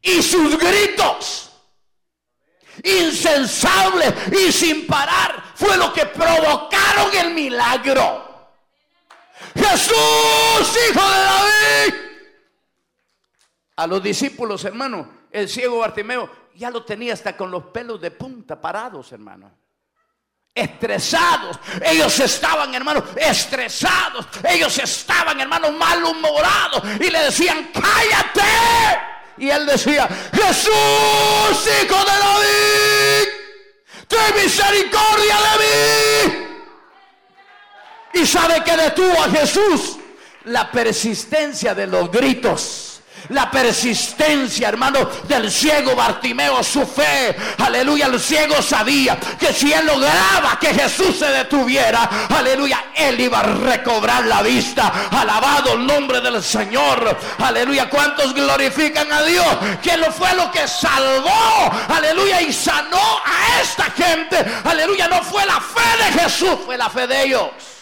y 0.00 0.22
sus 0.22 0.56
gritos 0.56 1.50
insensables 2.84 4.14
y 4.32 4.52
sin 4.52 4.86
parar 4.86 5.42
fue 5.56 5.76
lo 5.76 5.92
que 5.92 6.06
provocaron 6.06 7.12
el 7.16 7.34
milagro. 7.34 8.50
Jesús, 9.56 10.78
hijo 10.90 11.10
de 11.10 11.18
David, 11.18 12.03
a 13.76 13.86
los 13.86 14.02
discípulos, 14.02 14.64
hermano, 14.64 15.24
el 15.30 15.48
ciego 15.48 15.78
Bartimeo 15.78 16.30
ya 16.54 16.70
lo 16.70 16.84
tenía 16.84 17.12
hasta 17.12 17.36
con 17.36 17.50
los 17.50 17.64
pelos 17.64 18.00
de 18.00 18.12
punta 18.12 18.60
parados, 18.60 19.10
hermano. 19.12 19.50
Estresados. 20.54 21.58
Ellos 21.84 22.16
estaban, 22.20 22.72
hermano, 22.72 23.02
estresados. 23.16 24.28
Ellos 24.48 24.78
estaban, 24.78 25.40
hermano, 25.40 25.72
malhumorados. 25.72 26.84
Y 27.00 27.10
le 27.10 27.18
decían, 27.24 27.72
cállate. 27.74 28.42
Y 29.38 29.50
él 29.50 29.66
decía, 29.66 30.08
Jesús, 30.32 30.70
hijo 31.82 31.98
de 31.98 32.18
David, 32.20 33.28
ten 34.06 34.44
misericordia 34.44 35.36
de 35.40 35.58
mí. 35.58 36.46
Y 38.12 38.24
sabe 38.24 38.62
que 38.62 38.76
detuvo 38.76 39.20
a 39.20 39.30
Jesús 39.30 39.96
la 40.44 40.70
persistencia 40.70 41.74
de 41.74 41.88
los 41.88 42.12
gritos 42.12 42.93
la 43.28 43.50
persistencia, 43.50 44.68
hermano, 44.68 45.08
del 45.26 45.50
ciego 45.50 45.94
Bartimeo, 45.94 46.62
su 46.62 46.86
fe. 46.86 47.34
Aleluya, 47.58 48.06
el 48.06 48.20
ciego 48.20 48.60
sabía 48.60 49.18
que 49.38 49.52
si 49.52 49.72
él 49.72 49.86
lograba 49.86 50.58
que 50.60 50.74
Jesús 50.74 51.18
se 51.18 51.26
detuviera, 51.26 52.08
aleluya, 52.28 52.86
él 52.94 53.20
iba 53.20 53.40
a 53.40 53.42
recobrar 53.42 54.26
la 54.26 54.42
vista. 54.42 55.08
Alabado 55.10 55.74
el 55.74 55.86
nombre 55.86 56.20
del 56.20 56.42
Señor. 56.42 57.16
Aleluya, 57.38 57.88
¿cuántos 57.88 58.34
glorifican 58.34 59.10
a 59.12 59.22
Dios? 59.22 59.46
Que 59.82 59.96
lo 59.96 60.12
fue 60.12 60.34
lo 60.34 60.50
que 60.50 60.66
salvó, 60.68 61.72
aleluya, 61.88 62.42
y 62.42 62.52
sanó 62.52 63.20
a 63.24 63.62
esta 63.62 63.84
gente. 63.84 64.44
Aleluya, 64.64 65.08
no 65.08 65.22
fue 65.22 65.44
la 65.46 65.60
fe 65.60 66.04
de 66.04 66.20
Jesús, 66.20 66.58
fue 66.64 66.76
la 66.76 66.90
fe 66.90 67.06
de 67.06 67.24
ellos. 67.24 67.73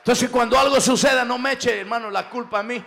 Entonces 0.00 0.30
cuando 0.30 0.58
algo 0.58 0.80
suceda, 0.80 1.24
no 1.24 1.38
me 1.38 1.52
eche, 1.52 1.80
hermano, 1.80 2.10
la 2.10 2.30
culpa 2.30 2.60
a 2.60 2.62
mí. 2.62 2.82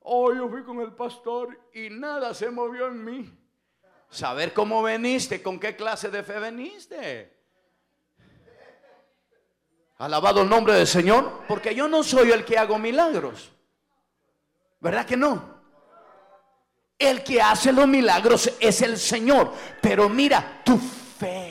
Oh, 0.00 0.32
yo 0.32 0.48
fui 0.48 0.62
con 0.62 0.80
el 0.80 0.92
pastor 0.92 1.58
y 1.74 1.90
nada 1.90 2.32
se 2.32 2.48
movió 2.48 2.86
en 2.86 3.04
mí. 3.04 3.38
Saber 4.08 4.52
cómo 4.52 4.82
veniste, 4.82 5.42
con 5.42 5.58
qué 5.58 5.74
clase 5.74 6.08
de 6.08 6.22
fe 6.22 6.38
veniste. 6.38 7.36
Alabado 9.98 10.42
el 10.42 10.48
nombre 10.48 10.74
del 10.74 10.86
Señor, 10.86 11.42
porque 11.46 11.74
yo 11.74 11.88
no 11.88 12.02
soy 12.02 12.30
el 12.30 12.44
que 12.44 12.56
hago 12.56 12.78
milagros. 12.78 13.52
¿Verdad 14.78 15.04
que 15.04 15.16
no? 15.16 15.60
El 16.98 17.24
que 17.24 17.42
hace 17.42 17.72
los 17.72 17.88
milagros 17.88 18.52
es 18.60 18.80
el 18.82 18.96
Señor. 18.96 19.52
Pero 19.80 20.08
mira, 20.08 20.62
tu 20.64 20.78
fe 20.78 21.49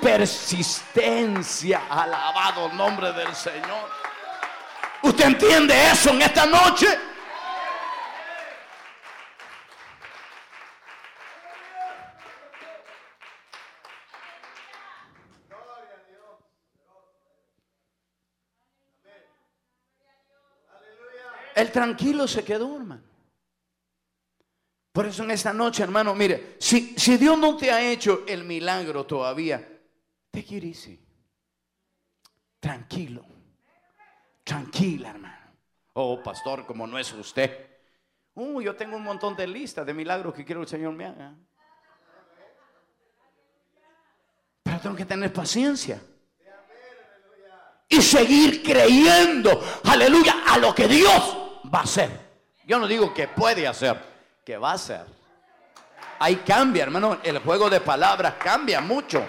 persistencia. 0.00 1.82
Alabado 1.88 2.68
nombre 2.70 3.12
del 3.12 3.34
Señor. 3.34 3.88
¿Usted 5.02 5.24
entiende 5.24 5.74
eso 5.90 6.10
en 6.10 6.22
esta 6.22 6.46
noche? 6.46 6.86
El 21.54 21.70
tranquilo 21.72 22.26
se 22.26 22.42
quedó, 22.42 22.76
hermano. 22.76 23.09
Por 25.00 25.06
eso 25.06 25.22
en 25.22 25.30
esta 25.30 25.54
noche, 25.54 25.82
hermano, 25.82 26.14
mire, 26.14 26.56
si, 26.58 26.92
si 26.94 27.16
Dios 27.16 27.38
no 27.38 27.56
te 27.56 27.70
ha 27.70 27.80
hecho 27.80 28.24
el 28.28 28.44
milagro 28.44 29.06
todavía, 29.06 29.66
te 30.30 30.44
quiere 30.44 30.74
Tranquilo. 32.60 33.24
Tranquila, 34.44 35.08
hermano. 35.08 35.56
Oh, 35.94 36.22
pastor, 36.22 36.66
como 36.66 36.86
no 36.86 36.98
es 36.98 37.10
usted. 37.14 37.66
Uh, 38.34 38.60
yo 38.60 38.76
tengo 38.76 38.94
un 38.98 39.02
montón 39.02 39.34
de 39.34 39.46
listas 39.46 39.86
de 39.86 39.94
milagros 39.94 40.34
que 40.34 40.44
quiero 40.44 40.60
que 40.60 40.64
el 40.64 40.68
Señor 40.68 40.92
me 40.92 41.06
haga. 41.06 41.34
Pero 44.62 44.80
tengo 44.80 44.96
que 44.96 45.06
tener 45.06 45.32
paciencia. 45.32 45.98
Y 47.88 48.02
seguir 48.02 48.62
creyendo, 48.62 49.62
aleluya, 49.82 50.44
a 50.46 50.58
lo 50.58 50.74
que 50.74 50.86
Dios 50.86 51.62
va 51.74 51.78
a 51.78 51.84
hacer. 51.84 52.10
Yo 52.66 52.78
no 52.78 52.86
digo 52.86 53.14
que 53.14 53.28
puede 53.28 53.66
hacer 53.66 54.09
que 54.44 54.56
va 54.56 54.72
a 54.72 54.78
ser. 54.78 55.04
Ahí 56.18 56.36
cambia, 56.36 56.82
hermano. 56.84 57.18
El 57.22 57.38
juego 57.38 57.70
de 57.70 57.80
palabras 57.80 58.34
cambia 58.42 58.80
mucho. 58.80 59.26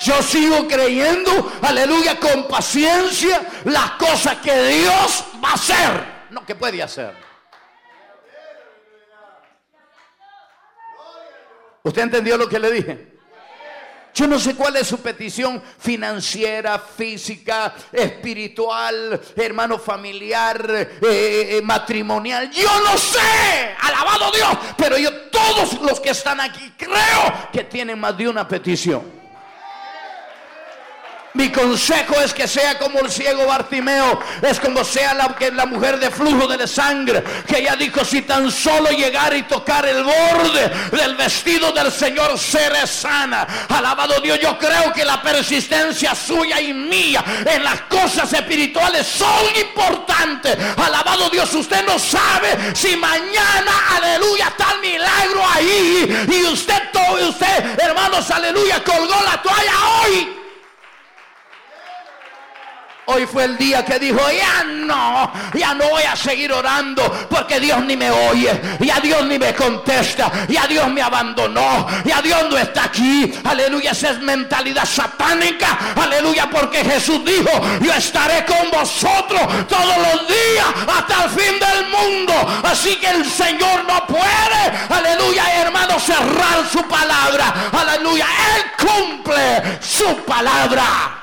Yo 0.00 0.22
sigo 0.22 0.68
creyendo, 0.68 1.52
aleluya, 1.62 2.20
con 2.20 2.46
paciencia 2.46 3.40
las 3.64 3.92
cosas 3.92 4.36
que 4.38 4.54
Dios 4.54 5.24
va 5.42 5.50
a 5.50 5.54
hacer, 5.54 6.04
no 6.30 6.46
que 6.46 6.54
puede 6.54 6.80
hacer. 6.82 7.16
¿Usted 11.82 12.02
entendió 12.02 12.36
lo 12.36 12.48
que 12.48 12.58
le 12.58 12.70
dije? 12.70 13.17
Yo 14.14 14.26
no 14.26 14.38
sé 14.38 14.54
cuál 14.54 14.76
es 14.76 14.88
su 14.88 14.98
petición 14.98 15.62
financiera, 15.78 16.78
física, 16.78 17.74
espiritual, 17.92 19.20
hermano 19.36 19.78
familiar, 19.78 20.70
eh, 20.70 20.98
eh, 21.58 21.60
matrimonial. 21.62 22.50
Yo 22.50 22.80
no 22.80 22.98
sé, 22.98 23.74
alabado 23.80 24.30
Dios, 24.32 24.58
pero 24.76 24.98
yo 24.98 25.12
todos 25.30 25.80
los 25.82 26.00
que 26.00 26.10
están 26.10 26.40
aquí 26.40 26.72
creo 26.76 27.50
que 27.52 27.64
tienen 27.64 27.98
más 27.98 28.16
de 28.16 28.28
una 28.28 28.46
petición. 28.46 29.17
Mi 31.34 31.52
consejo 31.52 32.14
es 32.20 32.32
que 32.32 32.48
sea 32.48 32.78
como 32.78 33.00
el 33.00 33.10
ciego 33.10 33.46
Bartimeo, 33.46 34.18
es 34.42 34.58
como 34.58 34.82
sea 34.82 35.12
la, 35.12 35.36
la 35.52 35.66
mujer 35.66 35.98
de 35.98 36.10
flujo 36.10 36.48
de 36.48 36.66
sangre, 36.66 37.22
que 37.46 37.58
ella 37.58 37.76
dijo, 37.76 38.02
si 38.04 38.22
tan 38.22 38.50
solo 38.50 38.90
llegar 38.90 39.36
y 39.36 39.42
tocar 39.42 39.84
el 39.86 40.02
borde 40.02 40.70
del 40.90 41.16
vestido 41.16 41.70
del 41.72 41.92
Señor, 41.92 42.38
seré 42.38 42.86
sana. 42.86 43.46
Alabado 43.68 44.20
Dios, 44.20 44.38
yo 44.40 44.58
creo 44.58 44.92
que 44.94 45.04
la 45.04 45.20
persistencia 45.20 46.14
suya 46.14 46.60
y 46.62 46.72
mía 46.72 47.22
en 47.44 47.62
las 47.62 47.82
cosas 47.82 48.32
espirituales 48.32 49.06
son 49.06 49.44
importantes. 49.60 50.56
Alabado 50.78 51.28
Dios, 51.28 51.52
usted 51.54 51.84
no 51.86 51.98
sabe 51.98 52.74
si 52.74 52.96
mañana, 52.96 53.72
aleluya, 53.96 54.48
está 54.48 54.72
el 54.72 54.80
milagro 54.80 55.42
ahí 55.54 56.26
y 56.30 56.44
usted, 56.46 56.82
todo, 56.90 57.28
usted, 57.28 57.78
hermanos, 57.80 58.30
aleluya, 58.30 58.82
colgó 58.82 59.22
la 59.22 59.42
toalla 59.42 59.72
hoy. 60.02 60.37
Hoy 63.10 63.24
fue 63.24 63.44
el 63.44 63.56
día 63.56 63.82
que 63.86 63.98
dijo, 63.98 64.20
ya 64.30 64.64
no, 64.64 65.32
ya 65.54 65.72
no 65.72 65.88
voy 65.88 66.02
a 66.02 66.14
seguir 66.14 66.52
orando 66.52 67.02
porque 67.30 67.58
Dios 67.58 67.82
ni 67.86 67.96
me 67.96 68.10
oye, 68.10 68.60
ya 68.80 69.00
Dios 69.00 69.24
ni 69.24 69.38
me 69.38 69.54
contesta, 69.54 70.30
ya 70.46 70.66
Dios 70.66 70.90
me 70.90 71.00
abandonó, 71.00 71.86
ya 72.04 72.20
Dios 72.20 72.50
no 72.50 72.58
está 72.58 72.84
aquí. 72.84 73.32
Aleluya, 73.44 73.92
esa 73.92 74.10
es 74.10 74.18
mentalidad 74.20 74.84
satánica. 74.84 75.94
Aleluya, 75.96 76.50
porque 76.50 76.84
Jesús 76.84 77.24
dijo, 77.24 77.50
yo 77.80 77.94
estaré 77.94 78.44
con 78.44 78.70
vosotros 78.70 79.40
todos 79.66 79.96
los 79.96 80.28
días 80.28 80.66
hasta 80.86 81.24
el 81.24 81.30
fin 81.30 81.58
del 81.58 81.86
mundo. 81.86 82.34
Así 82.62 82.94
que 82.96 83.08
el 83.08 83.24
Señor 83.24 83.86
no 83.86 84.06
puede, 84.06 84.72
aleluya, 84.90 85.62
hermano, 85.62 85.98
cerrar 85.98 86.68
su 86.70 86.86
palabra. 86.86 87.54
Aleluya, 87.72 88.26
Él 88.54 88.86
cumple 88.86 89.78
su 89.80 90.14
palabra. 90.26 91.17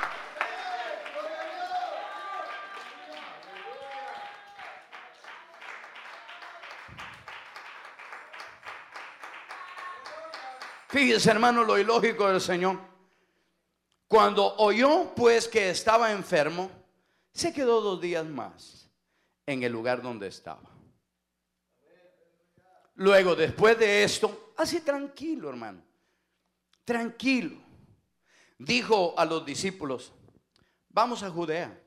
Fíjese, 10.96 11.30
hermano, 11.30 11.62
lo 11.62 11.78
ilógico 11.78 12.26
del 12.26 12.40
Señor. 12.40 12.78
Cuando 14.08 14.56
oyó 14.56 15.12
pues 15.14 15.46
que 15.46 15.68
estaba 15.68 16.10
enfermo, 16.10 16.70
se 17.34 17.52
quedó 17.52 17.82
dos 17.82 18.00
días 18.00 18.24
más 18.24 18.90
en 19.44 19.62
el 19.62 19.72
lugar 19.72 20.00
donde 20.00 20.28
estaba. 20.28 20.70
Luego, 22.94 23.36
después 23.36 23.78
de 23.78 24.04
esto, 24.04 24.54
así 24.56 24.80
tranquilo, 24.80 25.50
hermano, 25.50 25.82
tranquilo, 26.82 27.58
dijo 28.56 29.12
a 29.18 29.26
los 29.26 29.44
discípulos, 29.44 30.14
vamos 30.88 31.22
a 31.22 31.28
Judea, 31.30 31.78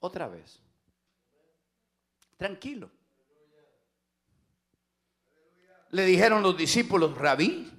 otra 0.00 0.26
vez. 0.26 0.60
Tranquilo. 2.36 2.90
Le 5.90 6.04
dijeron 6.04 6.42
los 6.42 6.56
discípulos, 6.56 7.16
rabí, 7.16 7.70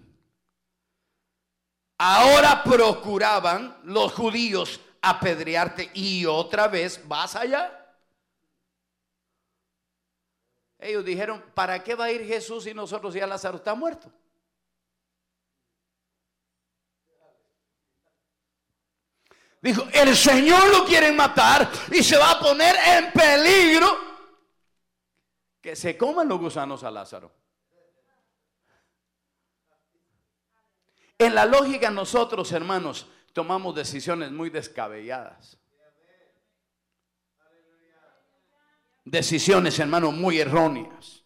Ahora 1.97 2.63
procuraban 2.63 3.77
los 3.83 4.13
judíos 4.13 4.81
apedrearte 5.01 5.91
y 5.93 6.25
otra 6.25 6.67
vez 6.67 7.01
vas 7.07 7.35
allá. 7.35 7.81
Ellos 10.77 11.05
dijeron, 11.05 11.43
¿para 11.53 11.83
qué 11.83 11.95
va 11.95 12.05
a 12.05 12.11
ir 12.11 12.25
Jesús 12.25 12.65
si 12.65 12.73
nosotros 12.73 13.13
ya 13.13 13.25
Lázaro 13.25 13.57
está 13.57 13.73
muerto? 13.75 14.11
Dijo, 19.61 19.87
el 19.93 20.15
Señor 20.15 20.69
lo 20.69 20.85
quiere 20.85 21.11
matar 21.11 21.67
y 21.91 22.03
se 22.03 22.17
va 22.17 22.31
a 22.31 22.39
poner 22.39 22.75
en 22.75 23.11
peligro 23.11 23.97
que 25.59 25.75
se 25.75 25.97
coman 25.97 26.27
los 26.27 26.39
gusanos 26.39 26.83
a 26.83 26.91
Lázaro. 26.91 27.44
En 31.17 31.33
la 31.33 31.45
lógica 31.45 31.89
nosotros, 31.89 32.51
hermanos, 32.51 33.07
tomamos 33.33 33.75
decisiones 33.75 34.31
muy 34.31 34.49
descabelladas. 34.49 35.57
Decisiones, 39.05 39.77
hermanos, 39.79 40.13
muy 40.13 40.39
erróneas. 40.39 41.23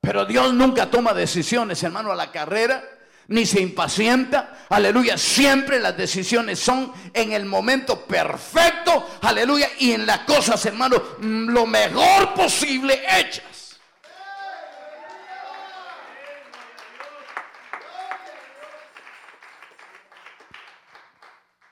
Pero 0.00 0.24
Dios 0.24 0.54
nunca 0.54 0.90
toma 0.90 1.12
decisiones, 1.12 1.82
hermano, 1.82 2.12
a 2.12 2.16
la 2.16 2.30
carrera. 2.30 2.82
ni 3.28 3.46
se 3.46 3.60
impacienta. 3.60 4.66
Aleluya. 4.68 5.16
Siempre 5.16 5.78
las 5.78 5.96
decisiones 5.96 6.58
son 6.58 6.92
en 7.14 7.32
el 7.32 7.44
momento 7.44 8.04
perfecto. 8.04 9.06
Aleluya. 9.22 9.68
Y 9.78 9.92
en 9.92 10.06
las 10.06 10.20
cosas, 10.20 10.64
hermano, 10.66 11.00
lo 11.20 11.64
mejor 11.66 12.34
posible 12.34 13.00
hechas. 13.18 13.51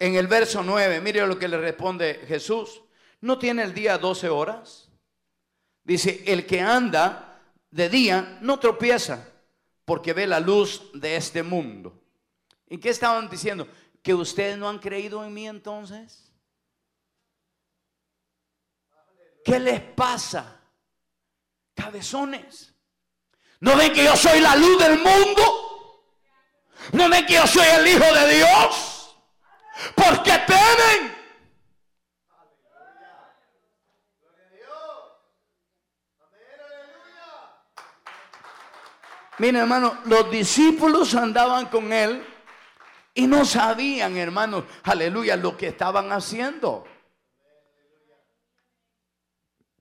En 0.01 0.15
el 0.15 0.27
verso 0.29 0.63
9, 0.63 1.03
mire 1.03 1.27
lo 1.27 1.39
que 1.39 1.47
le 1.47 1.59
responde 1.59 2.25
Jesús. 2.27 2.81
¿No 3.21 3.39
tiene 3.39 3.63
el 3.63 3.75
día 3.75 3.99
12 3.99 4.31
horas? 4.31 4.89
Dice, 5.85 6.25
el 6.27 6.47
que 6.47 6.59
anda 6.59 7.43
de 7.71 7.91
día 7.91 8.39
no 8.41 8.59
tropieza 8.59 9.29
porque 9.85 10.15
ve 10.15 10.27
la 10.27 10.41
luz 10.41 10.91
de 10.95 11.17
este 11.17 11.43
mundo. 11.43 12.03
¿Y 12.67 12.79
qué 12.79 12.89
estaban 12.89 13.29
diciendo? 13.29 13.69
¿Que 14.03 14.15
ustedes 14.15 14.57
no 14.57 14.71
han 14.71 14.79
creído 14.79 15.23
en 15.23 15.35
mí 15.35 15.47
entonces? 15.47 16.33
¿Qué 19.45 19.59
les 19.61 19.83
pasa? 19.83 20.63
Cabezones. 21.75 22.73
¿No 23.61 23.77
ven 23.77 23.93
que 23.93 24.05
yo 24.05 24.17
soy 24.17 24.41
la 24.41 24.57
luz 24.57 24.79
del 24.79 24.97
mundo? 24.97 26.07
¿No 26.93 27.07
ven 27.11 27.27
que 27.27 27.35
yo 27.35 27.47
soy 27.47 27.67
el 27.67 27.87
Hijo 27.87 28.15
de 28.15 28.37
Dios? 28.37 29.00
¿Por 29.95 30.23
qué 30.23 30.33
temen? 30.47 31.21
Mira, 39.39 39.61
hermano, 39.61 39.97
los 40.05 40.31
discípulos 40.31 41.15
andaban 41.15 41.67
con 41.67 41.91
él 41.95 42.23
y 43.15 43.27
no 43.27 43.47
sabían, 43.47 44.19
hermano, 44.19 44.67
aleluya, 44.83 45.35
lo 45.35 45.57
que 45.57 45.69
estaban 45.69 46.13
haciendo. 46.13 46.85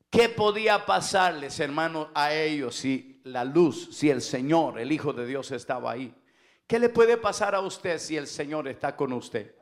¿Qué 0.10 0.30
podía 0.30 0.86
pasarles, 0.86 1.60
hermano, 1.60 2.10
a 2.16 2.34
ellos 2.34 2.74
si 2.74 3.22
la 3.26 3.44
luz, 3.44 3.90
si 3.92 4.10
el 4.10 4.22
Señor, 4.22 4.80
el 4.80 4.94
Hijo 4.94 5.12
de 5.12 5.28
Dios 5.28 5.52
estaba 5.52 5.92
ahí? 5.92 6.16
¿Qué 6.66 6.80
le 6.80 6.88
puede 6.88 7.18
pasar 7.18 7.54
a 7.54 7.60
usted 7.60 8.00
si 8.00 8.16
el 8.16 8.28
Señor 8.28 8.66
está 8.70 8.96
con 8.96 9.12
usted? 9.12 9.59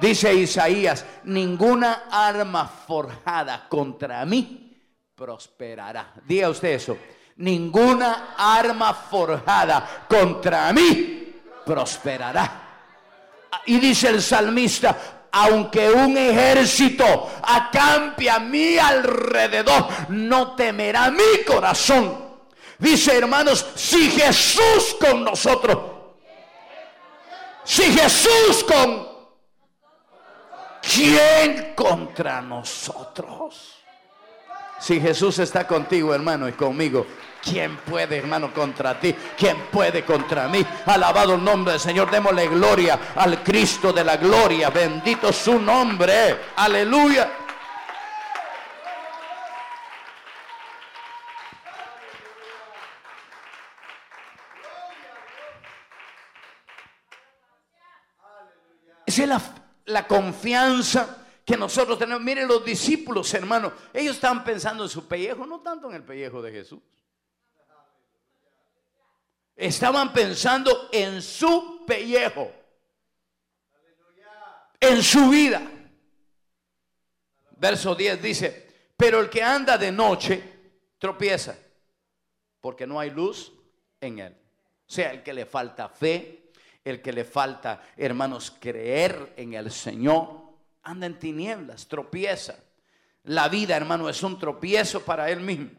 Dice 0.00 0.34
Isaías, 0.34 1.04
ninguna 1.24 2.04
arma 2.10 2.68
forjada 2.68 3.66
contra 3.68 4.24
mí 4.24 4.76
prosperará. 5.16 6.12
Diga 6.26 6.48
usted 6.48 6.74
eso 6.74 6.96
ninguna 7.40 8.34
arma 8.36 8.94
forjada 8.94 10.04
contra 10.08 10.72
mí 10.72 11.34
prosperará. 11.64 12.68
Y 13.66 13.78
dice 13.78 14.08
el 14.08 14.22
salmista, 14.22 14.96
aunque 15.32 15.90
un 15.90 16.16
ejército 16.16 17.30
acampe 17.42 18.30
a 18.30 18.38
mi 18.38 18.78
alrededor, 18.78 19.88
no 20.10 20.54
temerá 20.54 21.10
mi 21.10 21.44
corazón. 21.46 22.30
Dice 22.78 23.16
hermanos, 23.16 23.66
si 23.74 24.10
Jesús 24.10 24.96
con 24.98 25.24
nosotros, 25.24 25.78
si 27.64 27.84
Jesús 27.92 28.64
con, 28.64 29.08
¿quién 30.82 31.74
contra 31.74 32.40
nosotros? 32.40 33.76
Si 34.78 35.00
Jesús 35.00 35.38
está 35.38 35.66
contigo, 35.66 36.14
hermano, 36.14 36.48
y 36.48 36.52
conmigo, 36.52 37.06
¿Quién 37.42 37.78
puede, 37.78 38.18
hermano, 38.18 38.52
contra 38.52 38.98
ti? 39.00 39.14
¿Quién 39.36 39.56
puede 39.70 40.04
contra 40.04 40.46
mí? 40.48 40.64
Alabado 40.86 41.34
el 41.34 41.44
nombre 41.44 41.72
del 41.72 41.80
Señor. 41.80 42.10
Démosle 42.10 42.48
gloria 42.48 42.98
al 43.16 43.42
Cristo 43.42 43.92
de 43.92 44.04
la 44.04 44.16
gloria. 44.16 44.68
Bendito 44.70 45.32
su 45.32 45.58
nombre. 45.58 46.38
Aleluya. 46.56 47.30
Es 59.06 59.18
la, 59.26 59.40
la 59.90 60.06
confianza 60.06 61.26
que 61.44 61.56
nosotros 61.56 61.98
tenemos. 61.98 62.22
Miren 62.22 62.48
los 62.48 62.64
discípulos, 62.64 63.32
hermano. 63.34 63.72
Ellos 63.92 64.14
estaban 64.14 64.44
pensando 64.44 64.84
en 64.84 64.88
su 64.88 65.06
pellejo, 65.06 65.46
no 65.46 65.60
tanto 65.60 65.88
en 65.88 65.96
el 65.96 66.04
pellejo 66.04 66.40
de 66.40 66.52
Jesús. 66.52 66.80
Estaban 69.56 70.12
pensando 70.12 70.88
en 70.90 71.20
su 71.20 71.84
pellejo, 71.86 72.50
en 74.80 75.02
su 75.02 75.28
vida. 75.28 75.60
Verso 77.56 77.94
10 77.94 78.22
dice, 78.22 78.70
pero 78.96 79.20
el 79.20 79.28
que 79.28 79.42
anda 79.42 79.76
de 79.76 79.92
noche 79.92 80.42
tropieza, 80.98 81.58
porque 82.60 82.86
no 82.86 82.98
hay 82.98 83.10
luz 83.10 83.52
en 84.00 84.18
él. 84.18 84.32
O 84.32 84.92
sea, 84.92 85.12
el 85.12 85.22
que 85.22 85.34
le 85.34 85.44
falta 85.44 85.88
fe, 85.88 86.39
el 86.84 87.02
que 87.02 87.12
le 87.12 87.24
falta, 87.24 87.82
hermanos, 87.96 88.56
creer 88.58 89.34
en 89.36 89.54
el 89.54 89.70
Señor, 89.70 90.40
anda 90.82 91.06
en 91.06 91.18
tinieblas, 91.18 91.86
tropieza. 91.86 92.56
La 93.24 93.48
vida, 93.48 93.76
hermano, 93.76 94.08
es 94.08 94.22
un 94.22 94.38
tropiezo 94.38 95.00
para 95.02 95.30
él 95.30 95.40
mismo. 95.40 95.70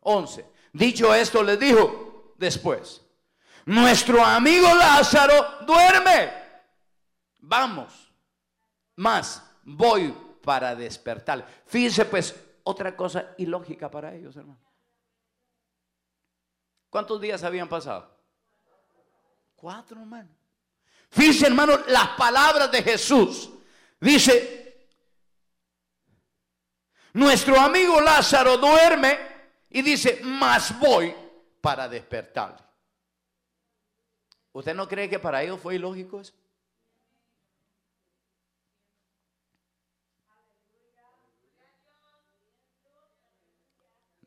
11. 0.00 0.46
Dicho 0.72 1.14
esto, 1.14 1.42
le 1.42 1.56
dijo, 1.56 2.34
después. 2.38 3.02
Nuestro 3.66 4.24
amigo 4.24 4.74
Lázaro 4.74 5.64
duerme. 5.66 6.32
Vamos. 7.40 8.12
Más, 8.96 9.42
voy 9.64 10.14
para 10.42 10.74
despertar. 10.74 11.46
Fíjense 11.66 12.04
pues, 12.06 12.34
otra 12.62 12.96
cosa 12.96 13.34
ilógica 13.36 13.90
para 13.90 14.14
ellos, 14.14 14.36
hermano. 14.36 14.60
¿Cuántos 16.88 17.20
días 17.20 17.42
habían 17.44 17.68
pasado? 17.68 18.15
Cuatro, 19.66 20.00
hermano. 20.00 20.28
Fíjense, 21.10 21.44
hermano, 21.44 21.76
las 21.88 22.10
palabras 22.10 22.70
de 22.70 22.84
Jesús. 22.84 23.50
Dice, 23.98 24.86
nuestro 27.14 27.58
amigo 27.58 28.00
Lázaro 28.00 28.58
duerme 28.58 29.18
y 29.70 29.82
dice, 29.82 30.20
más 30.22 30.78
voy 30.78 31.12
para 31.60 31.88
despertar. 31.88 32.64
¿Usted 34.52 34.72
no 34.72 34.86
cree 34.86 35.10
que 35.10 35.18
para 35.18 35.42
ellos 35.42 35.60
fue 35.60 35.74
ilógico 35.74 36.20
eso? 36.20 36.32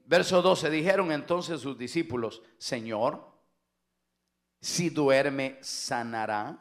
Verso 0.04 0.41
12, 0.41 0.69
dijeron 0.69 1.13
entonces 1.13 1.62
sus 1.62 1.78
discípulos, 1.78 2.41
Señor, 2.58 3.38
si 4.62 4.89
duerme, 4.89 5.58
sanará. 5.62 6.58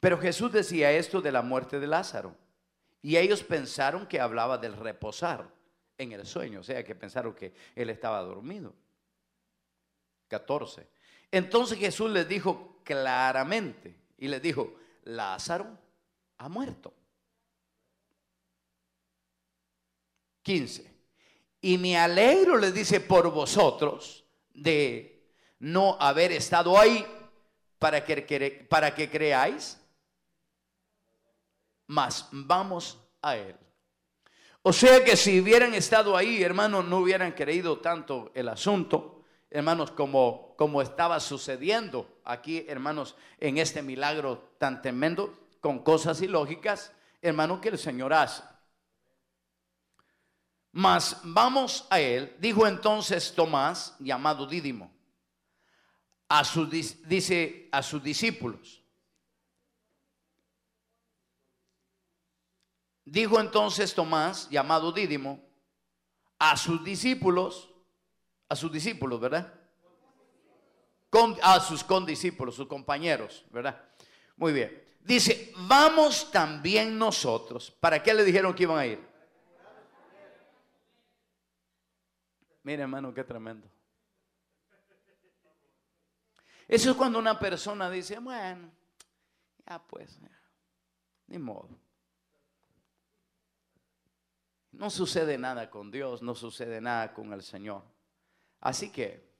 Pero 0.00 0.18
Jesús 0.18 0.52
decía 0.52 0.92
esto 0.92 1.20
de 1.20 1.32
la 1.32 1.42
muerte 1.42 1.80
de 1.80 1.86
Lázaro. 1.86 2.36
Y 3.02 3.16
ellos 3.16 3.42
pensaron 3.42 4.06
que 4.06 4.20
hablaba 4.20 4.58
del 4.58 4.76
reposar 4.76 5.48
en 5.96 6.12
el 6.12 6.26
sueño, 6.26 6.60
o 6.60 6.62
sea, 6.62 6.84
que 6.84 6.94
pensaron 6.94 7.34
que 7.34 7.52
él 7.74 7.90
estaba 7.90 8.20
dormido. 8.22 8.74
14. 10.28 10.86
Entonces 11.30 11.78
Jesús 11.78 12.10
les 12.10 12.28
dijo 12.28 12.80
claramente 12.84 13.96
y 14.16 14.28
les 14.28 14.40
dijo, 14.40 14.74
Lázaro 15.04 15.66
ha 16.38 16.48
muerto. 16.48 16.92
15. 20.42 20.98
Y 21.60 21.76
me 21.78 21.98
alegro, 21.98 22.56
les 22.56 22.72
dice, 22.72 23.00
por 23.00 23.30
vosotros 23.30 24.24
de 24.54 25.17
no 25.58 25.96
haber 26.00 26.32
estado 26.32 26.78
ahí 26.78 27.06
para 27.78 28.04
que, 28.04 28.66
para 28.68 28.94
que 28.94 29.10
creáis, 29.10 29.80
mas 31.86 32.28
vamos 32.30 32.98
a 33.22 33.36
él. 33.36 33.56
O 34.62 34.72
sea 34.72 35.02
que 35.04 35.16
si 35.16 35.40
hubieran 35.40 35.74
estado 35.74 36.16
ahí, 36.16 36.42
hermanos, 36.42 36.84
no 36.84 36.98
hubieran 36.98 37.32
creído 37.32 37.78
tanto 37.78 38.30
el 38.34 38.48
asunto 38.48 39.18
hermanos, 39.50 39.90
como, 39.90 40.54
como 40.56 40.82
estaba 40.82 41.20
sucediendo 41.20 42.20
aquí, 42.24 42.64
hermanos, 42.68 43.16
en 43.38 43.58
este 43.58 43.82
milagro 43.82 44.54
tan 44.58 44.82
tremendo, 44.82 45.48
con 45.60 45.80
cosas 45.80 46.20
ilógicas, 46.22 46.92
hermano, 47.22 47.60
que 47.60 47.70
el 47.70 47.78
Señor 47.78 48.12
hace. 48.12 48.42
Mas 50.72 51.18
vamos 51.24 51.86
a 51.90 51.98
él, 51.98 52.36
dijo 52.38 52.66
entonces 52.66 53.34
Tomás, 53.34 53.96
llamado 53.98 54.46
Dídimo, 54.46 54.92
a 56.28 56.44
sus, 56.44 56.68
dice 57.08 57.68
a 57.72 57.82
sus 57.82 58.02
discípulos. 58.02 58.82
Dijo 63.04 63.40
entonces 63.40 63.94
Tomás, 63.94 64.48
llamado 64.50 64.92
Dídimo, 64.92 65.42
a 66.38 66.56
sus 66.56 66.84
discípulos, 66.84 67.70
a 68.48 68.54
sus 68.54 68.70
discípulos, 68.70 69.18
¿verdad? 69.18 69.58
con, 71.10 71.36
a 71.42 71.60
sus 71.60 71.82
condiscípulos, 71.84 72.54
sus 72.54 72.66
compañeros, 72.66 73.44
¿verdad? 73.50 73.82
Muy 74.36 74.52
bien. 74.52 74.84
Dice, 75.00 75.52
vamos 75.66 76.30
también 76.30 76.98
nosotros. 76.98 77.70
¿Para 77.70 78.02
qué 78.02 78.12
le 78.12 78.24
dijeron 78.24 78.54
que 78.54 78.64
iban 78.64 78.78
a 78.78 78.86
ir? 78.86 79.08
Mire, 82.62 82.82
hermano, 82.82 83.14
qué 83.14 83.24
tremendo. 83.24 83.66
Eso 86.68 86.90
es 86.90 86.96
cuando 86.96 87.18
una 87.18 87.38
persona 87.38 87.90
dice, 87.90 88.18
bueno, 88.18 88.70
ya 89.66 89.78
pues, 89.78 90.20
ni 91.26 91.38
modo. 91.38 91.70
No 94.72 94.90
sucede 94.90 95.38
nada 95.38 95.70
con 95.70 95.90
Dios, 95.90 96.22
no 96.22 96.34
sucede 96.34 96.82
nada 96.82 97.14
con 97.14 97.32
el 97.32 97.42
Señor. 97.42 97.82
Así 98.60 98.90
que 98.90 99.32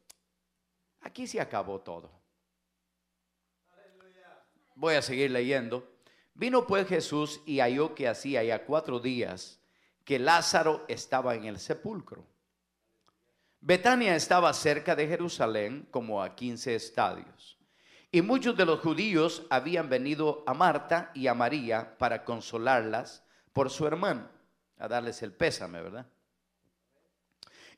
aquí 1.01 1.27
se 1.27 1.39
acabó 1.39 1.81
todo. 1.81 2.11
Voy 4.75 4.95
a 4.95 5.03
seguir 5.03 5.31
leyendo. 5.31 5.99
Vino 6.33 6.67
pues 6.67 6.89
Jesús 6.89 7.43
y 7.45 7.61
halló 7.61 7.95
que 7.95 8.09
hacía 8.09 8.43
ya 8.43 8.65
cuatro 8.65 9.01
días 9.01 9.61
que 10.05 10.19
Lázaro 10.19 10.87
estaba 10.89 11.35
en 11.35 11.45
el 11.45 11.59
sepulcro. 11.59 12.25
Betania 13.61 14.15
estaba 14.15 14.53
cerca 14.53 14.95
de 14.95 15.09
Jerusalén 15.09 15.89
como 15.91 16.23
a 16.23 16.35
15 16.35 16.75
estadios. 16.75 17.59
Y 18.11 18.23
muchos 18.23 18.57
de 18.57 18.65
los 18.65 18.81
judíos 18.81 19.45
habían 19.51 19.89
venido 19.89 20.43
a 20.47 20.55
Marta 20.55 21.11
y 21.15 21.27
a 21.27 21.35
María 21.35 21.99
para 21.99 22.25
consolarlas 22.25 23.23
por 23.53 23.69
su 23.71 23.87
hermano, 23.87 24.29
a 24.79 24.89
darles 24.89 25.23
el 25.23 25.33
pésame, 25.33 25.83
¿verdad? 25.83 26.07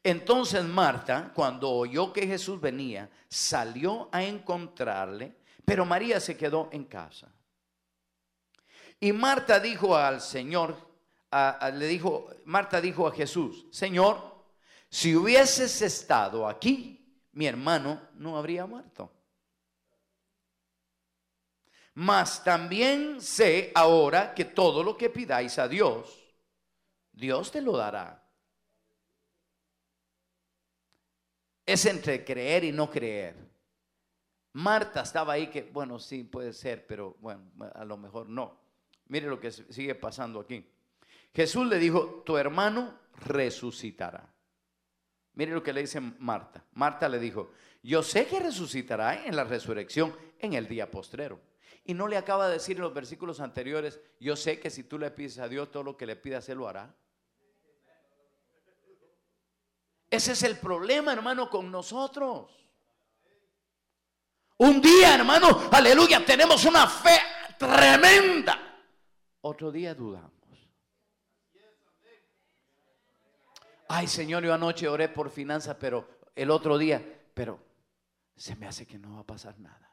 Entonces 0.04 0.64
Marta, 0.64 1.32
cuando 1.34 1.70
oyó 1.70 2.12
que 2.12 2.26
Jesús 2.26 2.60
venía, 2.60 3.10
salió 3.28 4.08
a 4.12 4.22
encontrarle, 4.22 5.36
pero 5.64 5.84
María 5.84 6.20
se 6.20 6.36
quedó 6.36 6.68
en 6.72 6.84
casa. 6.84 7.28
Y 9.00 9.12
Marta 9.12 9.58
dijo 9.58 9.96
al 9.96 10.20
Señor, 10.20 10.76
le 11.74 11.86
dijo, 11.86 12.28
Marta 12.44 12.80
dijo 12.80 13.06
a 13.08 13.12
Jesús, 13.12 13.66
Señor, 13.70 14.39
si 14.90 15.14
hubieses 15.14 15.80
estado 15.82 16.48
aquí, 16.48 17.00
mi 17.32 17.46
hermano 17.46 18.08
no 18.14 18.36
habría 18.36 18.66
muerto. 18.66 19.12
Mas 21.94 22.42
también 22.42 23.20
sé 23.20 23.70
ahora 23.74 24.34
que 24.34 24.44
todo 24.44 24.82
lo 24.82 24.96
que 24.96 25.08
pidáis 25.08 25.58
a 25.60 25.68
Dios, 25.68 26.34
Dios 27.12 27.52
te 27.52 27.62
lo 27.62 27.76
dará. 27.76 28.28
Es 31.64 31.86
entre 31.86 32.24
creer 32.24 32.64
y 32.64 32.72
no 32.72 32.90
creer. 32.90 33.36
Marta 34.54 35.02
estaba 35.02 35.34
ahí 35.34 35.46
que, 35.46 35.62
bueno, 35.62 36.00
sí 36.00 36.24
puede 36.24 36.52
ser, 36.52 36.84
pero 36.84 37.16
bueno, 37.20 37.52
a 37.74 37.84
lo 37.84 37.96
mejor 37.96 38.28
no. 38.28 38.58
Mire 39.06 39.28
lo 39.28 39.38
que 39.38 39.52
sigue 39.52 39.94
pasando 39.94 40.40
aquí. 40.40 40.68
Jesús 41.32 41.66
le 41.68 41.78
dijo, 41.78 42.24
tu 42.26 42.36
hermano 42.36 42.98
resucitará. 43.18 44.34
Mire 45.34 45.52
lo 45.52 45.62
que 45.62 45.72
le 45.72 45.82
dice 45.82 46.00
Marta. 46.00 46.64
Marta 46.72 47.08
le 47.08 47.18
dijo, 47.18 47.52
yo 47.82 48.02
sé 48.02 48.26
que 48.26 48.40
resucitará 48.40 49.24
en 49.24 49.36
la 49.36 49.44
resurrección 49.44 50.14
en 50.38 50.54
el 50.54 50.68
día 50.68 50.90
postrero. 50.90 51.40
Y 51.84 51.94
no 51.94 52.08
le 52.08 52.16
acaba 52.16 52.46
de 52.46 52.54
decir 52.54 52.76
en 52.76 52.82
los 52.82 52.94
versículos 52.94 53.40
anteriores, 53.40 54.00
yo 54.18 54.36
sé 54.36 54.60
que 54.60 54.70
si 54.70 54.84
tú 54.84 54.98
le 54.98 55.10
pides 55.10 55.38
a 55.38 55.48
Dios 55.48 55.70
todo 55.70 55.82
lo 55.82 55.96
que 55.96 56.06
le 56.06 56.16
pidas, 56.16 56.48
Él 56.48 56.58
lo 56.58 56.68
hará. 56.68 56.94
Ese 60.10 60.32
es 60.32 60.42
el 60.42 60.58
problema, 60.58 61.12
hermano, 61.12 61.48
con 61.48 61.70
nosotros. 61.70 62.50
Un 64.58 64.80
día, 64.80 65.14
hermano, 65.14 65.68
aleluya, 65.70 66.24
tenemos 66.24 66.64
una 66.64 66.86
fe 66.86 67.18
tremenda. 67.58 68.58
Otro 69.40 69.70
día 69.70 69.94
dudamos. 69.94 70.39
Ay 73.90 74.06
Señor, 74.06 74.44
yo 74.44 74.54
anoche 74.54 74.88
oré 74.88 75.08
por 75.08 75.30
finanzas, 75.30 75.76
pero 75.78 76.08
el 76.34 76.50
otro 76.50 76.78
día, 76.78 77.02
pero 77.34 77.60
se 78.36 78.54
me 78.54 78.66
hace 78.66 78.86
que 78.86 78.98
no 78.98 79.14
va 79.14 79.20
a 79.20 79.26
pasar 79.26 79.58
nada. 79.58 79.90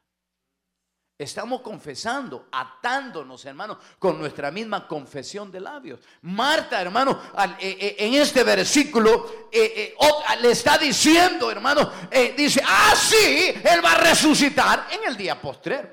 Estamos 1.17 1.61
confesando, 1.61 2.47
atándonos, 2.51 3.43
hermano, 3.45 3.79
con 3.97 4.19
nuestra 4.19 4.51
misma 4.51 4.87
confesión 4.87 5.51
de 5.51 5.59
labios. 5.59 5.99
Marta, 6.21 6.79
hermano, 6.79 7.19
eh, 7.59 7.75
eh, 7.79 7.95
en 7.97 8.13
este 8.13 8.43
versículo 8.43 9.49
eh, 9.51 9.95
le 10.41 10.51
está 10.51 10.77
diciendo, 10.77 11.49
hermano, 11.49 11.91
dice, 12.37 12.61
ah, 12.63 12.93
sí, 12.95 13.51
Él 13.63 13.83
va 13.83 13.93
a 13.93 13.97
resucitar 13.97 14.89
en 14.91 15.05
el 15.09 15.17
día 15.17 15.41
postrero. 15.41 15.89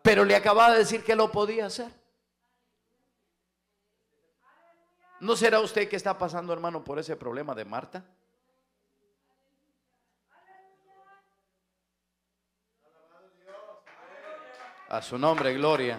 Pero 0.00 0.24
le 0.24 0.34
acababa 0.34 0.72
de 0.72 0.78
decir 0.78 1.04
que 1.04 1.14
lo 1.14 1.30
podía 1.30 1.66
hacer. 1.66 2.05
¿No 5.20 5.34
será 5.34 5.60
usted 5.60 5.88
que 5.88 5.96
está 5.96 6.18
pasando, 6.18 6.52
hermano, 6.52 6.84
por 6.84 6.98
ese 6.98 7.16
problema 7.16 7.54
de 7.54 7.64
Marta? 7.64 8.04
A 14.88 15.02
su 15.02 15.18
nombre, 15.18 15.52
gloria. 15.54 15.98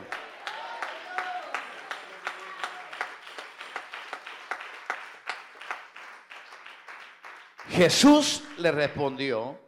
Jesús 7.70 8.44
le 8.58 8.72
respondió, 8.72 9.60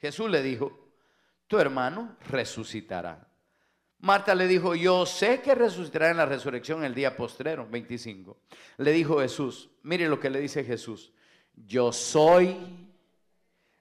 Jesús 0.00 0.30
le 0.30 0.42
dijo, 0.42 0.92
tu 1.46 1.58
hermano 1.58 2.16
resucitará. 2.28 3.33
Marta 4.04 4.34
le 4.34 4.46
dijo, 4.46 4.74
yo 4.74 5.06
sé 5.06 5.40
que 5.40 5.54
resucitará 5.54 6.10
en 6.10 6.18
la 6.18 6.26
resurrección 6.26 6.84
el 6.84 6.94
día 6.94 7.16
postrero, 7.16 7.66
25. 7.66 8.36
Le 8.76 8.92
dijo 8.92 9.18
Jesús, 9.20 9.70
mire 9.82 10.08
lo 10.08 10.20
que 10.20 10.28
le 10.28 10.40
dice 10.40 10.62
Jesús, 10.62 11.10
yo 11.56 11.90
soy 11.90 12.54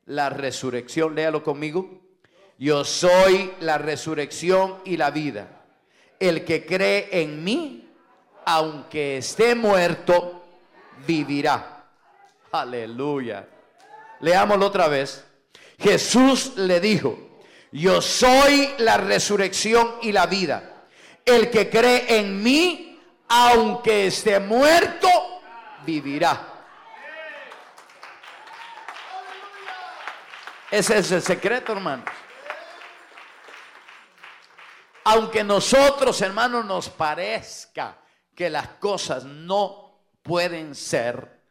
la 0.05 0.29
resurrección, 0.29 1.13
léalo 1.13 1.43
conmigo, 1.43 1.99
yo 2.57 2.85
soy 2.85 3.51
la 3.59 3.77
resurrección 3.77 4.79
y 4.85 4.95
la 4.95 5.11
vida. 5.11 5.65
El 6.17 6.45
que 6.45 6.65
cree 6.65 7.09
en 7.21 7.43
mí, 7.43 7.89
aunque 8.45 9.17
esté 9.17 9.55
muerto, 9.55 10.45
vivirá. 11.05 11.85
Aleluya. 12.49 13.45
Leámoslo 14.21 14.67
otra 14.67 14.87
vez. 14.87 15.25
Jesús 15.77 16.55
le 16.55 16.79
dijo, 16.79 17.32
yo 17.73 18.01
soy 18.01 18.75
la 18.77 18.97
resurrección 18.97 19.95
y 20.03 20.11
la 20.11 20.27
vida. 20.27 20.85
El 21.25 21.49
que 21.49 21.69
cree 21.69 22.19
en 22.19 22.43
mí, 22.43 23.01
aunque 23.27 24.07
esté 24.07 24.39
muerto, 24.39 25.07
vivirá. 25.83 26.49
Ese 30.69 30.99
es 30.99 31.11
el 31.11 31.21
secreto, 31.21 31.71
hermanos. 31.71 32.05
Aunque 35.05 35.43
nosotros, 35.43 36.21
hermanos, 36.21 36.65
nos 36.65 36.89
parezca 36.89 37.97
que 38.35 38.49
las 38.49 38.67
cosas 38.79 39.23
no 39.25 39.99
pueden 40.21 40.75
ser, 40.75 41.41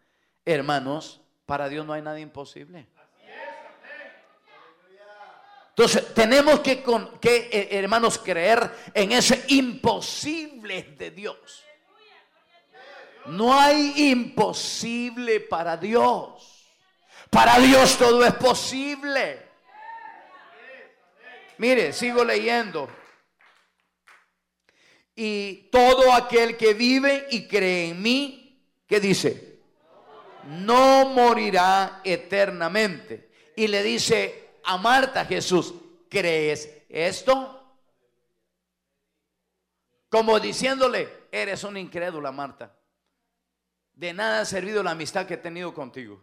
hermanos, 0.45 1.21
para 1.47 1.69
Dios 1.69 1.85
no 1.85 1.93
hay 1.93 2.03
nada 2.03 2.19
imposible. 2.21 2.89
Entonces 5.75 6.15
tenemos 6.15 6.61
que, 6.61 6.83
eh, 7.25 7.69
hermanos, 7.71 8.19
creer 8.19 8.71
en 8.93 9.13
ese 9.13 9.43
imposible 9.49 10.95
de 10.99 11.11
Dios. 11.11 11.65
No 13.27 13.59
hay 13.59 14.11
imposible 14.11 15.41
para 15.41 15.79
Dios. 15.79 16.69
Para 17.31 17.59
Dios 17.59 17.97
todo 17.97 18.23
es 18.23 18.35
posible. 18.35 19.47
Mire, 21.57 21.95
sigo 21.95 22.23
leyendo. 22.23 22.91
Y 25.15 25.71
todo 25.71 26.13
aquel 26.13 26.59
que 26.59 26.75
vive 26.75 27.29
y 27.31 27.49
cree 27.49 27.91
en 27.91 28.03
mí, 28.03 28.63
¿qué 28.87 29.01
dice? 29.01 29.61
No 30.49 31.07
morirá 31.07 32.03
eternamente. 32.05 33.31
Y 33.57 33.69
le 33.69 33.83
dice, 33.83 34.42
a 34.65 34.79
Marta 34.79 35.25
Jesús, 35.25 35.75
¿crees 36.09 36.85
esto? 36.89 37.59
Como 40.09 40.39
diciéndole, 40.39 41.27
eres 41.33 41.65
una 41.65 41.81
incrédula, 41.81 42.31
Marta. 42.33 42.77
De 43.95 44.13
nada 44.13 44.41
ha 44.41 44.45
servido 44.45 44.83
la 44.83 44.93
amistad 44.93 45.27
que 45.27 45.35
he 45.35 45.39
tenido 45.39 45.73
contigo. 45.73 46.23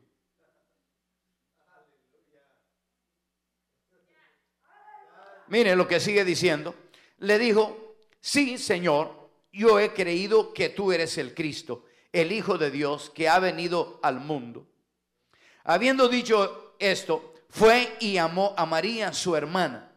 Mire 5.48 5.76
lo 5.76 5.88
que 5.88 6.00
sigue 6.00 6.24
diciendo. 6.24 6.76
Le 7.18 7.40
dijo, 7.40 7.96
sí, 8.22 8.58
Señor, 8.58 9.30
yo 9.52 9.80
he 9.80 9.94
creído 9.94 10.54
que 10.54 10.70
tú 10.70 10.92
eres 10.92 11.18
el 11.18 11.34
Cristo, 11.34 11.86
el 12.12 12.32
Hijo 12.32 12.58
de 12.58 12.70
Dios 12.70 13.10
que 13.10 13.28
ha 13.28 13.40
venido 13.40 14.00
al 14.04 14.20
mundo. 14.20 14.68
Habiendo 15.64 16.08
dicho 16.08 16.76
esto, 16.80 17.34
fue 17.50 17.98
y 18.00 18.14
llamó 18.14 18.54
a 18.56 18.66
María, 18.66 19.12
su 19.12 19.36
hermana, 19.36 19.92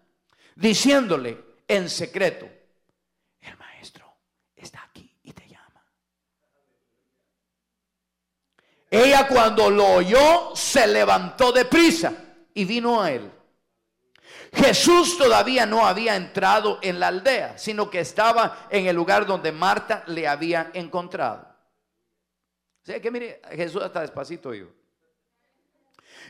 diciéndole 0.55 1.39
en 1.69 1.89
secreto, 1.89 2.49
el 3.41 3.57
maestro 3.59 4.07
está 4.57 4.83
aquí 4.83 5.15
y 5.23 5.33
te 5.33 5.47
llama. 5.47 5.85
Ella 8.91 9.29
cuando 9.29 9.71
lo 9.71 9.87
oyó 9.87 10.57
se 10.57 10.87
levantó 10.87 11.53
de 11.53 11.67
prisa 11.67 12.13
y 12.55 12.65
vino 12.65 13.03
a 13.03 13.11
él. 13.11 13.31
Jesús 14.55 15.17
todavía 15.17 15.65
no 15.65 15.87
había 15.87 16.15
entrado 16.15 16.79
en 16.83 17.01
la 17.01 17.09
aldea, 17.09 17.57
sino 17.57 17.89
que 17.89 18.01
estaba 18.01 18.67
en 18.71 18.87
el 18.87 18.95
lugar 18.95 19.25
donde 19.25 19.51
Marta 19.51 20.05
le 20.07 20.29
había 20.29 20.71
encontrado. 20.75 21.49
Mire, 23.11 23.41
Jesús 23.53 23.83
está 23.83 24.01
despacito 24.01 24.53
iba. 24.53 24.69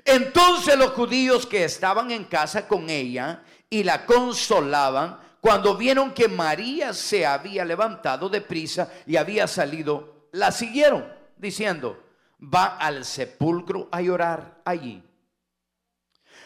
Entonces 0.04 0.76
los 0.76 0.92
judíos 0.92 1.46
que 1.46 1.64
estaban 1.64 2.10
en 2.10 2.24
casa 2.24 2.66
con 2.66 2.90
ella 2.90 3.42
y 3.70 3.84
la 3.84 4.04
consolaban, 4.06 5.18
cuando 5.40 5.76
vieron 5.76 6.12
que 6.12 6.28
María 6.28 6.92
se 6.92 7.26
había 7.26 7.64
levantado 7.64 8.28
de 8.28 8.40
prisa 8.40 8.92
y 9.06 9.16
había 9.16 9.46
salido, 9.46 10.28
la 10.32 10.52
siguieron, 10.52 11.04
diciendo, 11.36 12.00
va 12.42 12.76
al 12.76 13.04
sepulcro 13.04 13.88
a 13.90 14.00
llorar 14.00 14.60
allí. 14.64 15.02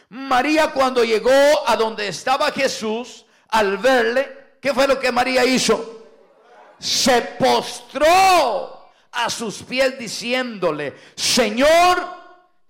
María 0.09 0.73
cuando 0.73 1.05
llegó 1.05 1.31
a 1.67 1.77
donde 1.77 2.09
estaba 2.09 2.51
Jesús, 2.53 3.27
al 3.49 3.79
verle, 3.79 4.57
¿qué 4.61 4.73
fue 4.73 4.87
lo 4.87 4.99
que 4.99 5.13
María 5.13 5.45
hizo? 5.45 6.05
Se 6.79 7.23
postró 7.39 8.91
a 9.13 9.31
sus 9.31 9.63
pies 9.63 9.99
diciéndole, 9.99 10.95
Señor, 11.15 12.26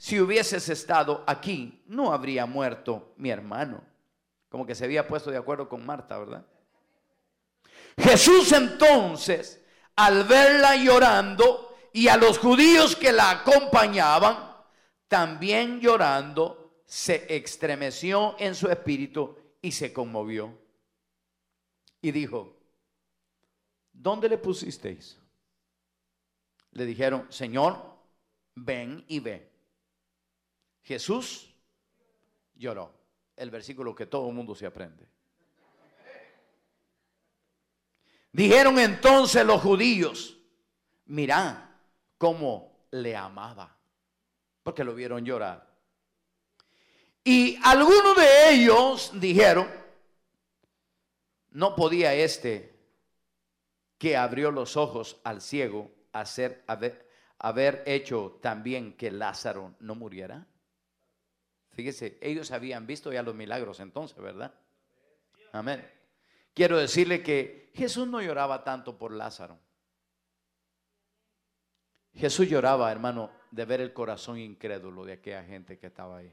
si 0.07 0.21
hubieses 0.21 0.69
estado 0.69 1.25
aquí, 1.27 1.83
no 1.89 2.13
habría 2.13 2.47
muerto 2.47 3.13
mi 3.17 3.29
hermano. 3.29 3.83
Como 4.49 4.65
que 4.65 4.77
se 4.77 4.85
había 4.85 5.09
puesto 5.09 5.33
de 5.33 5.37
acuerdo 5.37 5.69
con 5.69 5.85
Marta, 5.85 6.17
¿verdad? 6.17 6.47
Jesús 7.99 8.53
entonces, 8.53 9.65
al 9.97 10.23
verla 10.23 10.77
llorando 10.77 11.77
y 11.93 12.07
a 12.07 12.17
los 12.17 12.39
judíos 12.39 12.95
que 12.95 13.11
la 13.11 13.33
acompañaban, 13.33 14.55
también 15.09 15.81
llorando, 15.81 16.85
se 16.87 17.27
estremeció 17.35 18.37
en 18.39 18.55
su 18.55 18.69
espíritu 18.69 19.37
y 19.61 19.73
se 19.73 19.93
conmovió. 19.93 20.57
Y 22.01 22.13
dijo, 22.13 22.57
¿dónde 23.93 24.29
le 24.29 24.39
pusisteis? 24.39 25.19
Le 26.71 26.87
dijeron, 26.87 27.27
Señor, 27.29 27.83
ven 28.55 29.05
y 29.09 29.19
ve. 29.19 29.56
Jesús 30.87 31.53
lloró. 32.55 32.95
El 33.37 33.51
versículo 33.51 33.95
que 33.95 34.07
todo 34.07 34.29
el 34.29 34.35
mundo 34.35 34.55
se 34.55 34.67
aprende. 34.67 35.07
Dijeron 38.33 38.79
entonces 38.79 39.45
los 39.45 39.61
judíos, 39.61 40.39
mirá 41.07 41.77
cómo 42.17 42.87
le 42.93 43.17
amaba, 43.17 43.77
porque 44.63 44.85
lo 44.85 44.95
vieron 44.95 45.25
llorar. 45.25 45.67
Y 47.25 47.59
algunos 47.65 48.17
de 48.17 48.51
ellos 48.51 49.11
dijeron, 49.15 49.69
no 51.51 51.75
podía 51.75 52.15
este 52.15 52.79
que 53.99 54.17
abrió 54.17 54.51
los 54.51 54.77
ojos 54.77 55.19
al 55.25 55.41
ciego 55.41 55.91
hacer, 56.13 56.63
haber, 56.69 57.11
haber 57.39 57.83
hecho 57.87 58.39
también 58.41 58.97
que 58.97 59.11
Lázaro 59.11 59.75
no 59.81 59.95
muriera. 59.95 60.47
Fíjese, 61.77 62.17
ellos 62.23 62.53
habían 62.53 62.87
visto 62.87 63.13
ya 63.13 63.23
los 63.23 63.35
milagros 63.35 63.81
entonces, 63.81 64.17
¿verdad? 64.17 64.55
Amén. 65.53 65.87
Quiero 66.55 66.79
decirle 66.79 67.23
que 67.23 67.71
Jesús 67.75 68.09
no 68.09 68.23
lloraba 68.23 68.65
tanto 68.65 68.97
por 68.97 69.13
Lázaro. 69.13 69.59
Jesús 72.15 72.49
lloraba, 72.49 72.91
hermano, 72.91 73.31
de 73.51 73.67
ver 73.67 73.83
el 73.83 73.93
corazón 73.93 74.39
incrédulo 74.39 75.05
de 75.05 75.13
aquella 75.13 75.45
gente 75.45 75.79
que 75.79 75.89
estaba 75.89 76.17
ahí. 76.17 76.33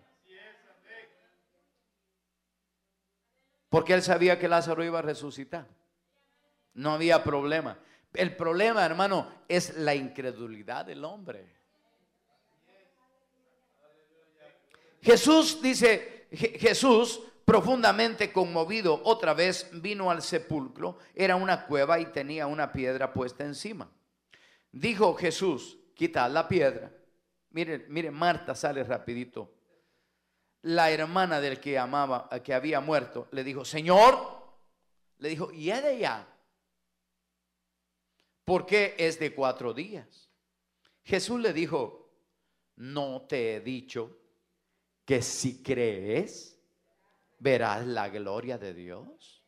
Porque 3.68 3.94
él 3.94 4.02
sabía 4.02 4.40
que 4.40 4.48
Lázaro 4.48 4.82
iba 4.82 5.00
a 5.00 5.02
resucitar. 5.02 5.68
No 6.74 6.94
había 6.94 7.22
problema. 7.22 7.78
El 8.14 8.34
problema, 8.38 8.86
hermano, 8.86 9.30
es 9.50 9.76
la 9.76 9.94
incredulidad 9.94 10.86
del 10.86 11.04
hombre. 11.04 11.63
Jesús 15.04 15.62
dice, 15.62 16.28
Jesús 16.32 17.22
profundamente 17.46 18.32
conmovido 18.32 19.02
otra 19.04 19.34
vez 19.34 19.70
vino 19.74 20.10
al 20.10 20.22
sepulcro. 20.22 20.98
Era 21.14 21.36
una 21.36 21.66
cueva 21.66 22.00
y 22.00 22.06
tenía 22.06 22.48
una 22.48 22.72
piedra 22.72 23.12
puesta 23.12 23.44
encima. 23.44 23.92
Dijo 24.72 25.14
Jesús, 25.16 25.78
quita 25.94 26.28
la 26.30 26.48
piedra. 26.48 26.92
Mire, 27.50 27.86
mire, 27.90 28.10
Marta 28.12 28.56
sale 28.56 28.84
rapidito 28.84 29.54
la 30.64 30.90
hermana 30.92 31.42
del 31.42 31.60
que 31.60 31.78
amaba, 31.78 32.30
que 32.42 32.54
había 32.54 32.80
muerto, 32.80 33.28
le 33.32 33.44
dijo, 33.44 33.66
Señor, 33.66 34.42
le 35.20 35.30
dijo, 35.30 35.52
¿y 35.52 35.66
de 35.66 36.00
ya? 36.00 36.28
Porque 38.46 38.96
es 38.98 39.20
de 39.20 39.36
cuatro 39.36 39.74
días. 39.74 40.30
Jesús 41.04 41.40
le 41.42 41.52
dijo, 41.52 42.10
no 42.78 43.26
te 43.28 43.56
he 43.56 43.60
dicho 43.60 44.23
que 45.06 45.22
si 45.22 45.62
crees, 45.62 46.58
verás 47.40 47.86
la 47.86 48.10
gloria 48.10 48.58
de 48.58 48.74
Dios. 48.74 49.44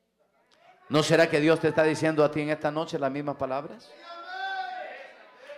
¿No 0.89 1.01
será 1.01 1.29
que 1.29 1.39
Dios 1.39 1.59
te 1.59 1.69
está 1.69 1.83
diciendo 1.83 2.23
a 2.23 2.31
ti 2.31 2.41
en 2.41 2.49
esta 2.49 2.69
noche 2.69 2.99
las 2.99 3.11
mismas 3.11 3.37
palabras? 3.37 3.89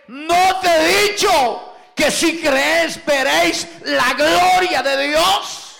No 0.06 0.60
te 0.60 0.68
he 0.68 1.10
dicho 1.10 1.74
que 1.94 2.10
si 2.10 2.40
creéis 2.40 3.04
veréis 3.04 3.68
la 3.84 4.14
gloria 4.14 4.82
de 4.82 5.08
Dios. 5.08 5.78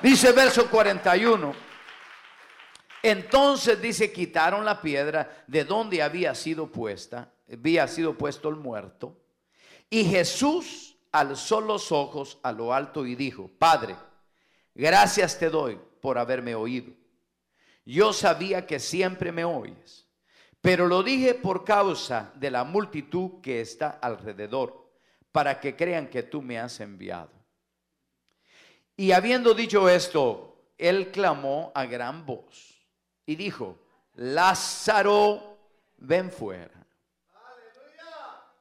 Dice 0.00 0.32
verso 0.32 0.70
41. 0.70 1.54
Entonces 3.02 3.80
dice, 3.80 4.12
quitaron 4.12 4.64
la 4.64 4.80
piedra 4.80 5.44
de 5.46 5.64
donde 5.64 6.02
había 6.02 6.34
sido 6.34 6.70
puesta, 6.70 7.32
había 7.50 7.86
sido 7.88 8.16
puesto 8.16 8.48
el 8.48 8.56
muerto. 8.56 9.16
Y 9.88 10.04
Jesús 10.04 10.89
alzó 11.12 11.60
los 11.60 11.92
ojos 11.92 12.38
a 12.42 12.52
lo 12.52 12.72
alto 12.72 13.06
y 13.06 13.14
dijo, 13.14 13.50
Padre, 13.58 13.96
gracias 14.74 15.38
te 15.38 15.50
doy 15.50 15.78
por 16.00 16.18
haberme 16.18 16.54
oído. 16.54 16.92
Yo 17.84 18.12
sabía 18.12 18.66
que 18.66 18.78
siempre 18.78 19.32
me 19.32 19.44
oyes 19.44 20.06
pero 20.60 20.86
lo 20.86 21.02
dije 21.02 21.34
por 21.34 21.64
causa 21.64 22.32
de 22.34 22.50
la 22.50 22.64
multitud 22.64 23.40
que 23.40 23.60
está 23.60 23.90
alrededor, 23.90 24.90
para 25.32 25.58
que 25.58 25.74
crean 25.74 26.08
que 26.08 26.22
tú 26.22 26.42
me 26.42 26.58
has 26.58 26.80
enviado. 26.80 27.30
Y 28.96 29.12
habiendo 29.12 29.54
dicho 29.54 29.88
esto, 29.88 30.72
él 30.76 31.10
clamó 31.10 31.72
a 31.74 31.86
gran 31.86 32.26
voz 32.26 32.86
y 33.24 33.36
dijo, 33.36 33.78
Lázaro, 34.14 35.56
ven 35.96 36.30
fuera. 36.30 36.86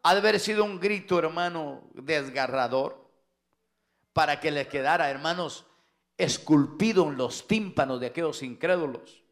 Ha 0.04 0.14
de 0.14 0.20
haber 0.20 0.40
sido 0.40 0.64
un 0.64 0.80
grito, 0.80 1.20
hermano, 1.20 1.90
desgarrador, 1.94 3.10
para 4.14 4.40
que 4.40 4.52
le 4.52 4.68
quedara, 4.68 5.10
hermanos, 5.10 5.66
esculpido 6.18 7.08
en 7.10 7.18
los 7.18 7.48
tímpanos 7.48 8.00
de 8.00 8.08
aquellos 8.08 8.42
incrédulos. 8.44 9.24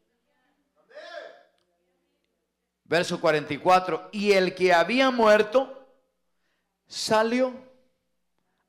Verso 2.84 3.20
44, 3.20 4.08
y 4.12 4.32
el 4.32 4.54
que 4.54 4.72
había 4.72 5.10
muerto 5.10 5.86
salió 6.86 7.52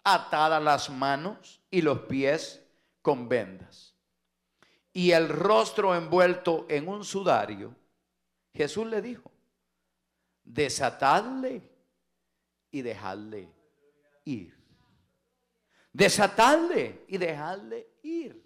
atada 0.04 0.60
las 0.60 0.90
manos 0.90 1.62
y 1.72 1.82
los 1.82 2.00
pies 2.00 2.62
con 3.02 3.30
vendas 3.30 3.90
y 4.94 5.12
el 5.12 5.30
rostro 5.30 5.96
envuelto 5.96 6.66
en 6.70 6.88
un 6.88 7.04
sudario. 7.04 7.76
Jesús 8.54 8.88
le 8.88 9.02
dijo, 9.02 9.32
desatadle 10.44 11.62
y 12.72 12.82
dejadle 12.82 13.52
ir. 14.26 14.58
Desatadle 15.92 17.06
y 17.08 17.18
dejadle 17.18 17.88
ir. 18.04 18.44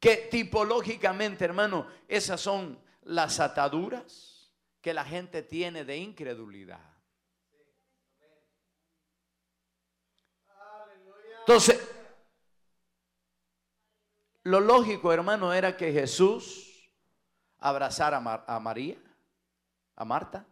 Que 0.00 0.16
tipológicamente, 0.16 1.44
hermano, 1.44 1.86
esas 2.08 2.40
son 2.40 2.78
las 3.02 3.38
ataduras 3.40 4.52
que 4.80 4.92
la 4.92 5.04
gente 5.04 5.42
tiene 5.42 5.84
de 5.84 5.96
incredulidad. 5.96 6.92
Entonces, 11.40 11.80
lo 14.44 14.60
lógico, 14.60 15.12
hermano, 15.12 15.52
era 15.52 15.76
que 15.76 15.92
Jesús 15.92 16.90
abrazara 17.58 18.16
a 18.46 18.60
María, 18.60 18.96
a 19.94 20.04
Marta. 20.04 20.46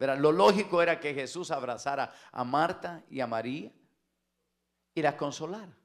Lo 0.00 0.32
lógico 0.32 0.80
era 0.80 0.98
que 0.98 1.12
Jesús 1.12 1.50
abrazara 1.50 2.14
a 2.32 2.42
Marta 2.42 3.04
y 3.10 3.20
a 3.20 3.26
María 3.26 3.70
y 4.94 5.02
las 5.02 5.14
consolara. 5.14 5.76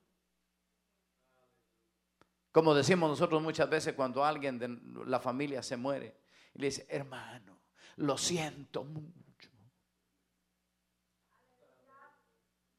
Como 2.51 2.73
decimos 2.73 3.09
nosotros 3.09 3.41
muchas 3.41 3.69
veces 3.69 3.93
cuando 3.93 4.23
alguien 4.23 4.57
de 4.57 4.69
la 5.05 5.19
familia 5.19 5.61
se 5.61 5.75
muere 5.75 6.21
y 6.53 6.59
le 6.59 6.67
dice, 6.67 6.87
hermano, 6.89 7.59
lo 7.97 8.17
siento 8.17 8.85
mucho. 8.85 9.49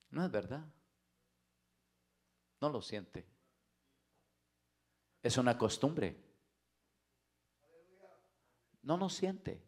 No 0.09 0.25
es 0.25 0.31
verdad. 0.31 0.65
No 2.63 2.71
lo 2.71 2.81
siente. 2.81 3.29
Es 5.23 5.37
una 5.37 5.59
costumbre. 5.59 6.17
No 8.81 8.97
lo 8.97 9.11
siente. 9.11 9.63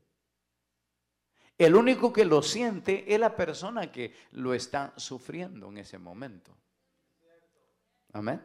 El 1.58 1.74
único 1.74 2.12
que 2.12 2.24
lo 2.24 2.40
siente 2.40 3.12
es 3.12 3.18
la 3.18 3.34
persona 3.34 3.90
que 3.90 4.14
lo 4.30 4.54
está 4.54 4.94
sufriendo 4.96 5.68
en 5.68 5.78
ese 5.78 5.98
momento. 5.98 6.56
Amén. 8.12 8.40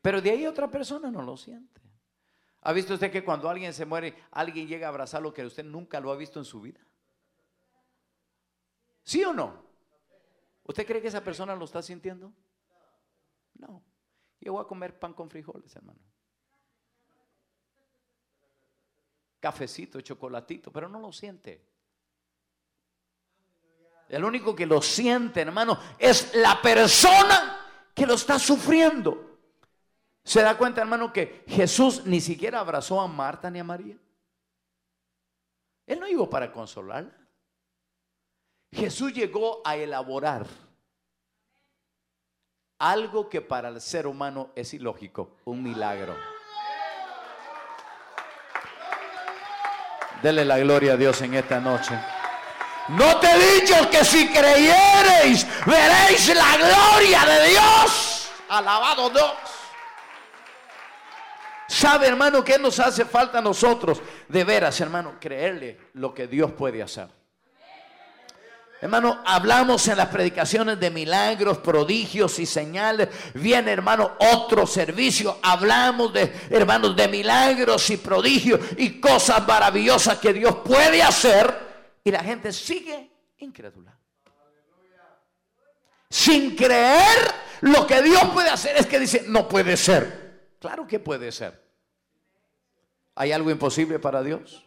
Pero 0.00 0.22
de 0.22 0.30
ahí 0.30 0.46
otra 0.46 0.70
persona 0.70 1.10
no 1.10 1.20
lo 1.20 1.36
siente. 1.36 1.78
¿Ha 2.62 2.72
visto 2.72 2.94
usted 2.94 3.12
que 3.12 3.22
cuando 3.22 3.50
alguien 3.50 3.74
se 3.74 3.84
muere, 3.84 4.14
alguien 4.30 4.66
llega 4.66 4.86
a 4.86 4.90
abrazarlo 4.90 5.32
que 5.32 5.44
usted 5.44 5.64
nunca 5.64 6.00
lo 6.00 6.10
ha 6.10 6.16
visto 6.16 6.38
en 6.38 6.46
su 6.46 6.60
vida? 6.62 6.80
¿Sí 9.02 9.22
o 9.24 9.34
no? 9.34 9.62
¿Usted 10.64 10.86
cree 10.86 11.02
que 11.02 11.08
esa 11.08 11.22
persona 11.22 11.54
lo 11.54 11.66
está 11.66 11.82
sintiendo? 11.82 12.32
No. 13.54 13.82
Yo 14.40 14.54
voy 14.54 14.62
a 14.62 14.68
comer 14.68 14.98
pan 14.98 15.12
con 15.12 15.28
frijoles, 15.28 15.74
hermano. 15.76 16.00
Cafecito, 19.40 20.00
chocolatito, 20.00 20.70
pero 20.70 20.88
no 20.88 21.00
lo 21.00 21.12
siente. 21.12 21.66
El 24.08 24.24
único 24.24 24.54
que 24.54 24.66
lo 24.66 24.82
siente, 24.82 25.40
hermano, 25.40 25.78
es 25.98 26.34
la 26.34 26.60
persona 26.60 27.90
que 27.94 28.06
lo 28.06 28.14
está 28.14 28.38
sufriendo. 28.38 29.38
¿Se 30.22 30.42
da 30.42 30.58
cuenta, 30.58 30.80
hermano, 30.80 31.12
que 31.12 31.44
Jesús 31.46 32.04
ni 32.04 32.20
siquiera 32.20 32.60
abrazó 32.60 33.00
a 33.00 33.08
Marta 33.08 33.50
ni 33.50 33.58
a 33.60 33.64
María? 33.64 33.96
Él 35.86 35.98
no 35.98 36.06
llegó 36.06 36.28
para 36.28 36.52
consolarla. 36.52 37.16
Jesús 38.72 39.12
llegó 39.12 39.62
a 39.64 39.76
elaborar 39.76 40.46
algo 42.78 43.28
que 43.28 43.40
para 43.40 43.68
el 43.68 43.80
ser 43.80 44.06
humano 44.06 44.50
es 44.54 44.72
ilógico, 44.74 45.36
un 45.44 45.62
milagro. 45.62 46.16
Dele 50.22 50.44
la 50.44 50.58
gloria 50.58 50.94
a 50.94 50.96
Dios 50.96 51.20
en 51.22 51.34
esta 51.34 51.60
noche. 51.60 51.98
No 52.88 53.18
te 53.18 53.30
he 53.30 53.60
dicho 53.60 53.88
que 53.90 54.04
si 54.04 54.28
creyereis, 54.28 55.46
veréis 55.64 56.34
la 56.34 56.56
gloria 56.56 57.24
de 57.24 57.48
Dios. 57.50 58.30
Alabado 58.48 59.10
Dios. 59.10 59.32
¿Sabe, 61.68 62.08
hermano, 62.08 62.42
qué 62.42 62.58
nos 62.58 62.80
hace 62.80 63.04
falta 63.04 63.38
a 63.38 63.42
nosotros? 63.42 64.02
De 64.28 64.42
veras, 64.42 64.80
hermano, 64.80 65.14
creerle 65.20 65.78
lo 65.94 66.12
que 66.12 66.26
Dios 66.26 66.50
puede 66.50 66.82
hacer. 66.82 67.19
Hermano, 68.80 69.22
hablamos 69.26 69.86
en 69.88 69.98
las 69.98 70.08
predicaciones 70.08 70.80
de 70.80 70.90
milagros, 70.90 71.58
prodigios 71.58 72.38
y 72.38 72.46
señales. 72.46 73.10
Viene, 73.34 73.72
hermano, 73.72 74.16
otro 74.18 74.66
servicio. 74.66 75.38
Hablamos 75.42 76.14
de, 76.14 76.32
hermanos, 76.48 76.96
de 76.96 77.06
milagros 77.06 77.90
y 77.90 77.98
prodigios 77.98 78.58
y 78.78 78.98
cosas 78.98 79.46
maravillosas 79.46 80.18
que 80.18 80.32
Dios 80.32 80.56
puede 80.64 81.02
hacer. 81.02 81.54
Y 82.02 82.10
la 82.10 82.24
gente 82.24 82.54
sigue 82.54 83.10
incrédula. 83.38 83.94
Sin 86.08 86.56
creer 86.56 87.34
lo 87.60 87.86
que 87.86 88.00
Dios 88.00 88.24
puede 88.32 88.48
hacer 88.48 88.78
es 88.78 88.86
que 88.86 88.98
dice, 88.98 89.24
no 89.28 89.46
puede 89.46 89.76
ser. 89.76 90.54
Claro 90.58 90.86
que 90.86 90.98
puede 90.98 91.30
ser. 91.32 91.62
¿Hay 93.14 93.32
algo 93.32 93.50
imposible 93.50 93.98
para 93.98 94.22
Dios? 94.22 94.64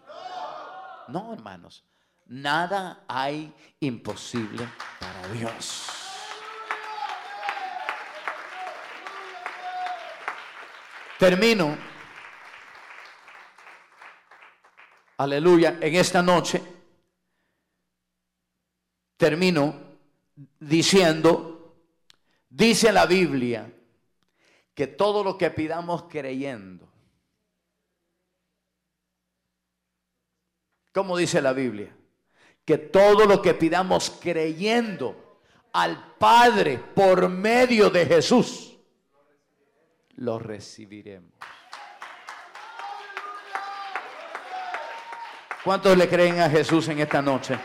No, 1.07 1.33
hermanos. 1.33 1.83
Nada 2.25 3.03
hay 3.07 3.53
imposible 3.79 4.67
para 4.99 5.27
Dios. 5.33 5.87
Termino. 11.19 11.77
Aleluya. 15.17 15.77
En 15.79 15.95
esta 15.95 16.21
noche 16.21 16.61
termino 19.17 19.73
diciendo, 20.59 21.77
dice 22.49 22.91
la 22.91 23.05
Biblia, 23.05 23.71
que 24.73 24.87
todo 24.87 25.23
lo 25.23 25.37
que 25.37 25.51
pidamos 25.51 26.03
creyendo, 26.09 26.91
como 30.93 31.15
dice 31.15 31.41
la 31.41 31.53
Biblia, 31.53 31.95
que 32.65 32.77
todo 32.77 33.25
lo 33.25 33.41
que 33.41 33.53
pidamos 33.53 34.09
creyendo 34.21 35.39
al 35.73 36.15
Padre 36.17 36.77
por 36.77 37.27
medio 37.29 37.89
de 37.89 38.05
Jesús, 38.05 38.77
lo 40.15 40.39
recibiremos. 40.39 41.33
¿Cuántos 45.63 45.97
le 45.97 46.09
creen 46.09 46.41
a 46.41 46.49
Jesús 46.49 46.89
en 46.89 46.99
esta 46.99 47.21
noche? 47.21 47.57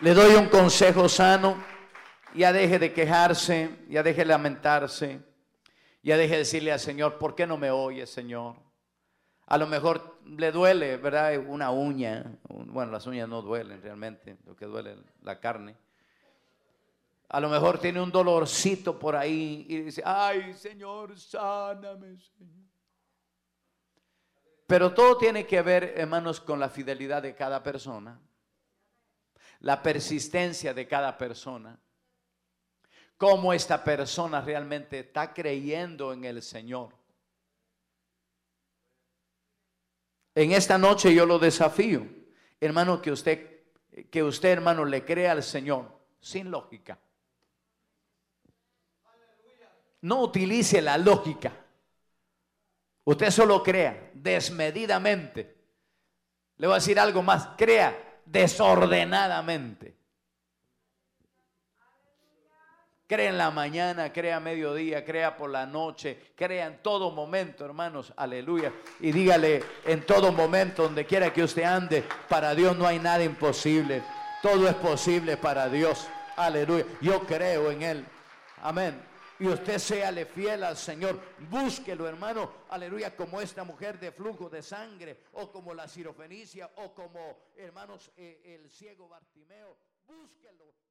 Le 0.00 0.14
doy 0.14 0.34
un 0.36 0.48
consejo 0.48 1.08
sano. 1.08 1.62
Ya 2.32 2.52
deje 2.52 2.78
de 2.78 2.92
quejarse, 2.92 3.70
ya 3.88 4.04
deje 4.04 4.20
de 4.20 4.26
lamentarse, 4.26 5.20
ya 6.00 6.16
deje 6.16 6.34
de 6.34 6.38
decirle 6.38 6.70
al 6.70 6.78
Señor, 6.78 7.18
¿por 7.18 7.34
qué 7.34 7.44
no 7.44 7.56
me 7.56 7.72
oye, 7.72 8.06
Señor? 8.06 8.54
A 9.50 9.58
lo 9.58 9.66
mejor 9.66 10.20
le 10.26 10.52
duele, 10.52 10.96
¿verdad? 10.96 11.36
Una 11.38 11.72
uña. 11.72 12.38
Bueno, 12.48 12.92
las 12.92 13.04
uñas 13.08 13.28
no 13.28 13.42
duelen 13.42 13.82
realmente, 13.82 14.38
lo 14.46 14.54
que 14.54 14.64
duele 14.64 14.92
es 14.92 14.98
la 15.22 15.40
carne. 15.40 15.76
A 17.28 17.40
lo 17.40 17.48
mejor 17.48 17.80
tiene 17.80 18.00
un 18.00 18.12
dolorcito 18.12 18.96
por 18.96 19.16
ahí 19.16 19.66
y 19.68 19.78
dice, 19.82 20.02
ay 20.04 20.54
Señor, 20.54 21.18
sáname, 21.18 22.16
Señor. 22.16 22.64
Pero 24.68 24.94
todo 24.94 25.18
tiene 25.18 25.44
que 25.44 25.62
ver, 25.62 25.94
hermanos, 25.96 26.40
con 26.40 26.60
la 26.60 26.68
fidelidad 26.68 27.20
de 27.20 27.34
cada 27.34 27.60
persona, 27.60 28.20
la 29.58 29.82
persistencia 29.82 30.72
de 30.74 30.86
cada 30.86 31.18
persona, 31.18 31.76
cómo 33.16 33.52
esta 33.52 33.82
persona 33.82 34.40
realmente 34.42 35.00
está 35.00 35.34
creyendo 35.34 36.12
en 36.12 36.24
el 36.24 36.40
Señor. 36.40 36.99
En 40.40 40.52
esta 40.52 40.78
noche 40.78 41.14
yo 41.14 41.26
lo 41.26 41.38
desafío, 41.38 42.06
hermano, 42.58 43.02
que 43.02 43.12
usted, 43.12 43.60
que 44.08 44.22
usted, 44.22 44.48
hermano, 44.48 44.86
le 44.86 45.04
crea 45.04 45.32
al 45.32 45.42
Señor 45.42 45.94
sin 46.18 46.50
lógica. 46.50 46.98
No 50.00 50.22
utilice 50.22 50.80
la 50.80 50.96
lógica. 50.96 51.52
Usted 53.04 53.30
solo 53.30 53.62
crea 53.62 54.12
desmedidamente. 54.14 55.58
Le 56.56 56.66
voy 56.66 56.72
a 56.76 56.78
decir 56.78 56.98
algo 56.98 57.22
más, 57.22 57.48
crea 57.58 58.22
desordenadamente. 58.24 59.94
Crea 63.10 63.28
en 63.28 63.38
la 63.38 63.50
mañana, 63.50 64.12
crea 64.12 64.36
a 64.36 64.40
mediodía, 64.40 65.04
crea 65.04 65.36
por 65.36 65.50
la 65.50 65.66
noche, 65.66 66.30
crea 66.36 66.68
en 66.68 66.80
todo 66.80 67.10
momento, 67.10 67.64
hermanos, 67.64 68.12
aleluya. 68.16 68.72
Y 69.00 69.10
dígale 69.10 69.64
en 69.84 70.06
todo 70.06 70.30
momento, 70.30 70.84
donde 70.84 71.04
quiera 71.04 71.32
que 71.32 71.42
usted 71.42 71.64
ande, 71.64 72.04
para 72.28 72.54
Dios 72.54 72.78
no 72.78 72.86
hay 72.86 73.00
nada 73.00 73.24
imposible. 73.24 74.04
Todo 74.40 74.68
es 74.68 74.76
posible 74.76 75.36
para 75.36 75.68
Dios, 75.68 76.06
aleluya. 76.36 76.86
Yo 77.00 77.26
creo 77.26 77.72
en 77.72 77.82
Él, 77.82 78.06
amén. 78.62 79.02
Y 79.40 79.48
usted 79.48 79.80
séale 79.80 80.24
fiel 80.24 80.62
al 80.62 80.76
Señor. 80.76 81.20
Búsquelo, 81.50 82.06
hermano, 82.06 82.52
aleluya, 82.68 83.16
como 83.16 83.40
esta 83.40 83.64
mujer 83.64 83.98
de 83.98 84.12
flujo 84.12 84.48
de 84.48 84.62
sangre, 84.62 85.24
o 85.32 85.50
como 85.50 85.74
la 85.74 85.88
sirofenicia, 85.88 86.70
o 86.76 86.94
como, 86.94 87.48
hermanos, 87.56 88.12
eh, 88.16 88.40
el 88.44 88.70
ciego 88.70 89.08
Bartimeo. 89.08 89.76
Búsquelo. 90.06 90.89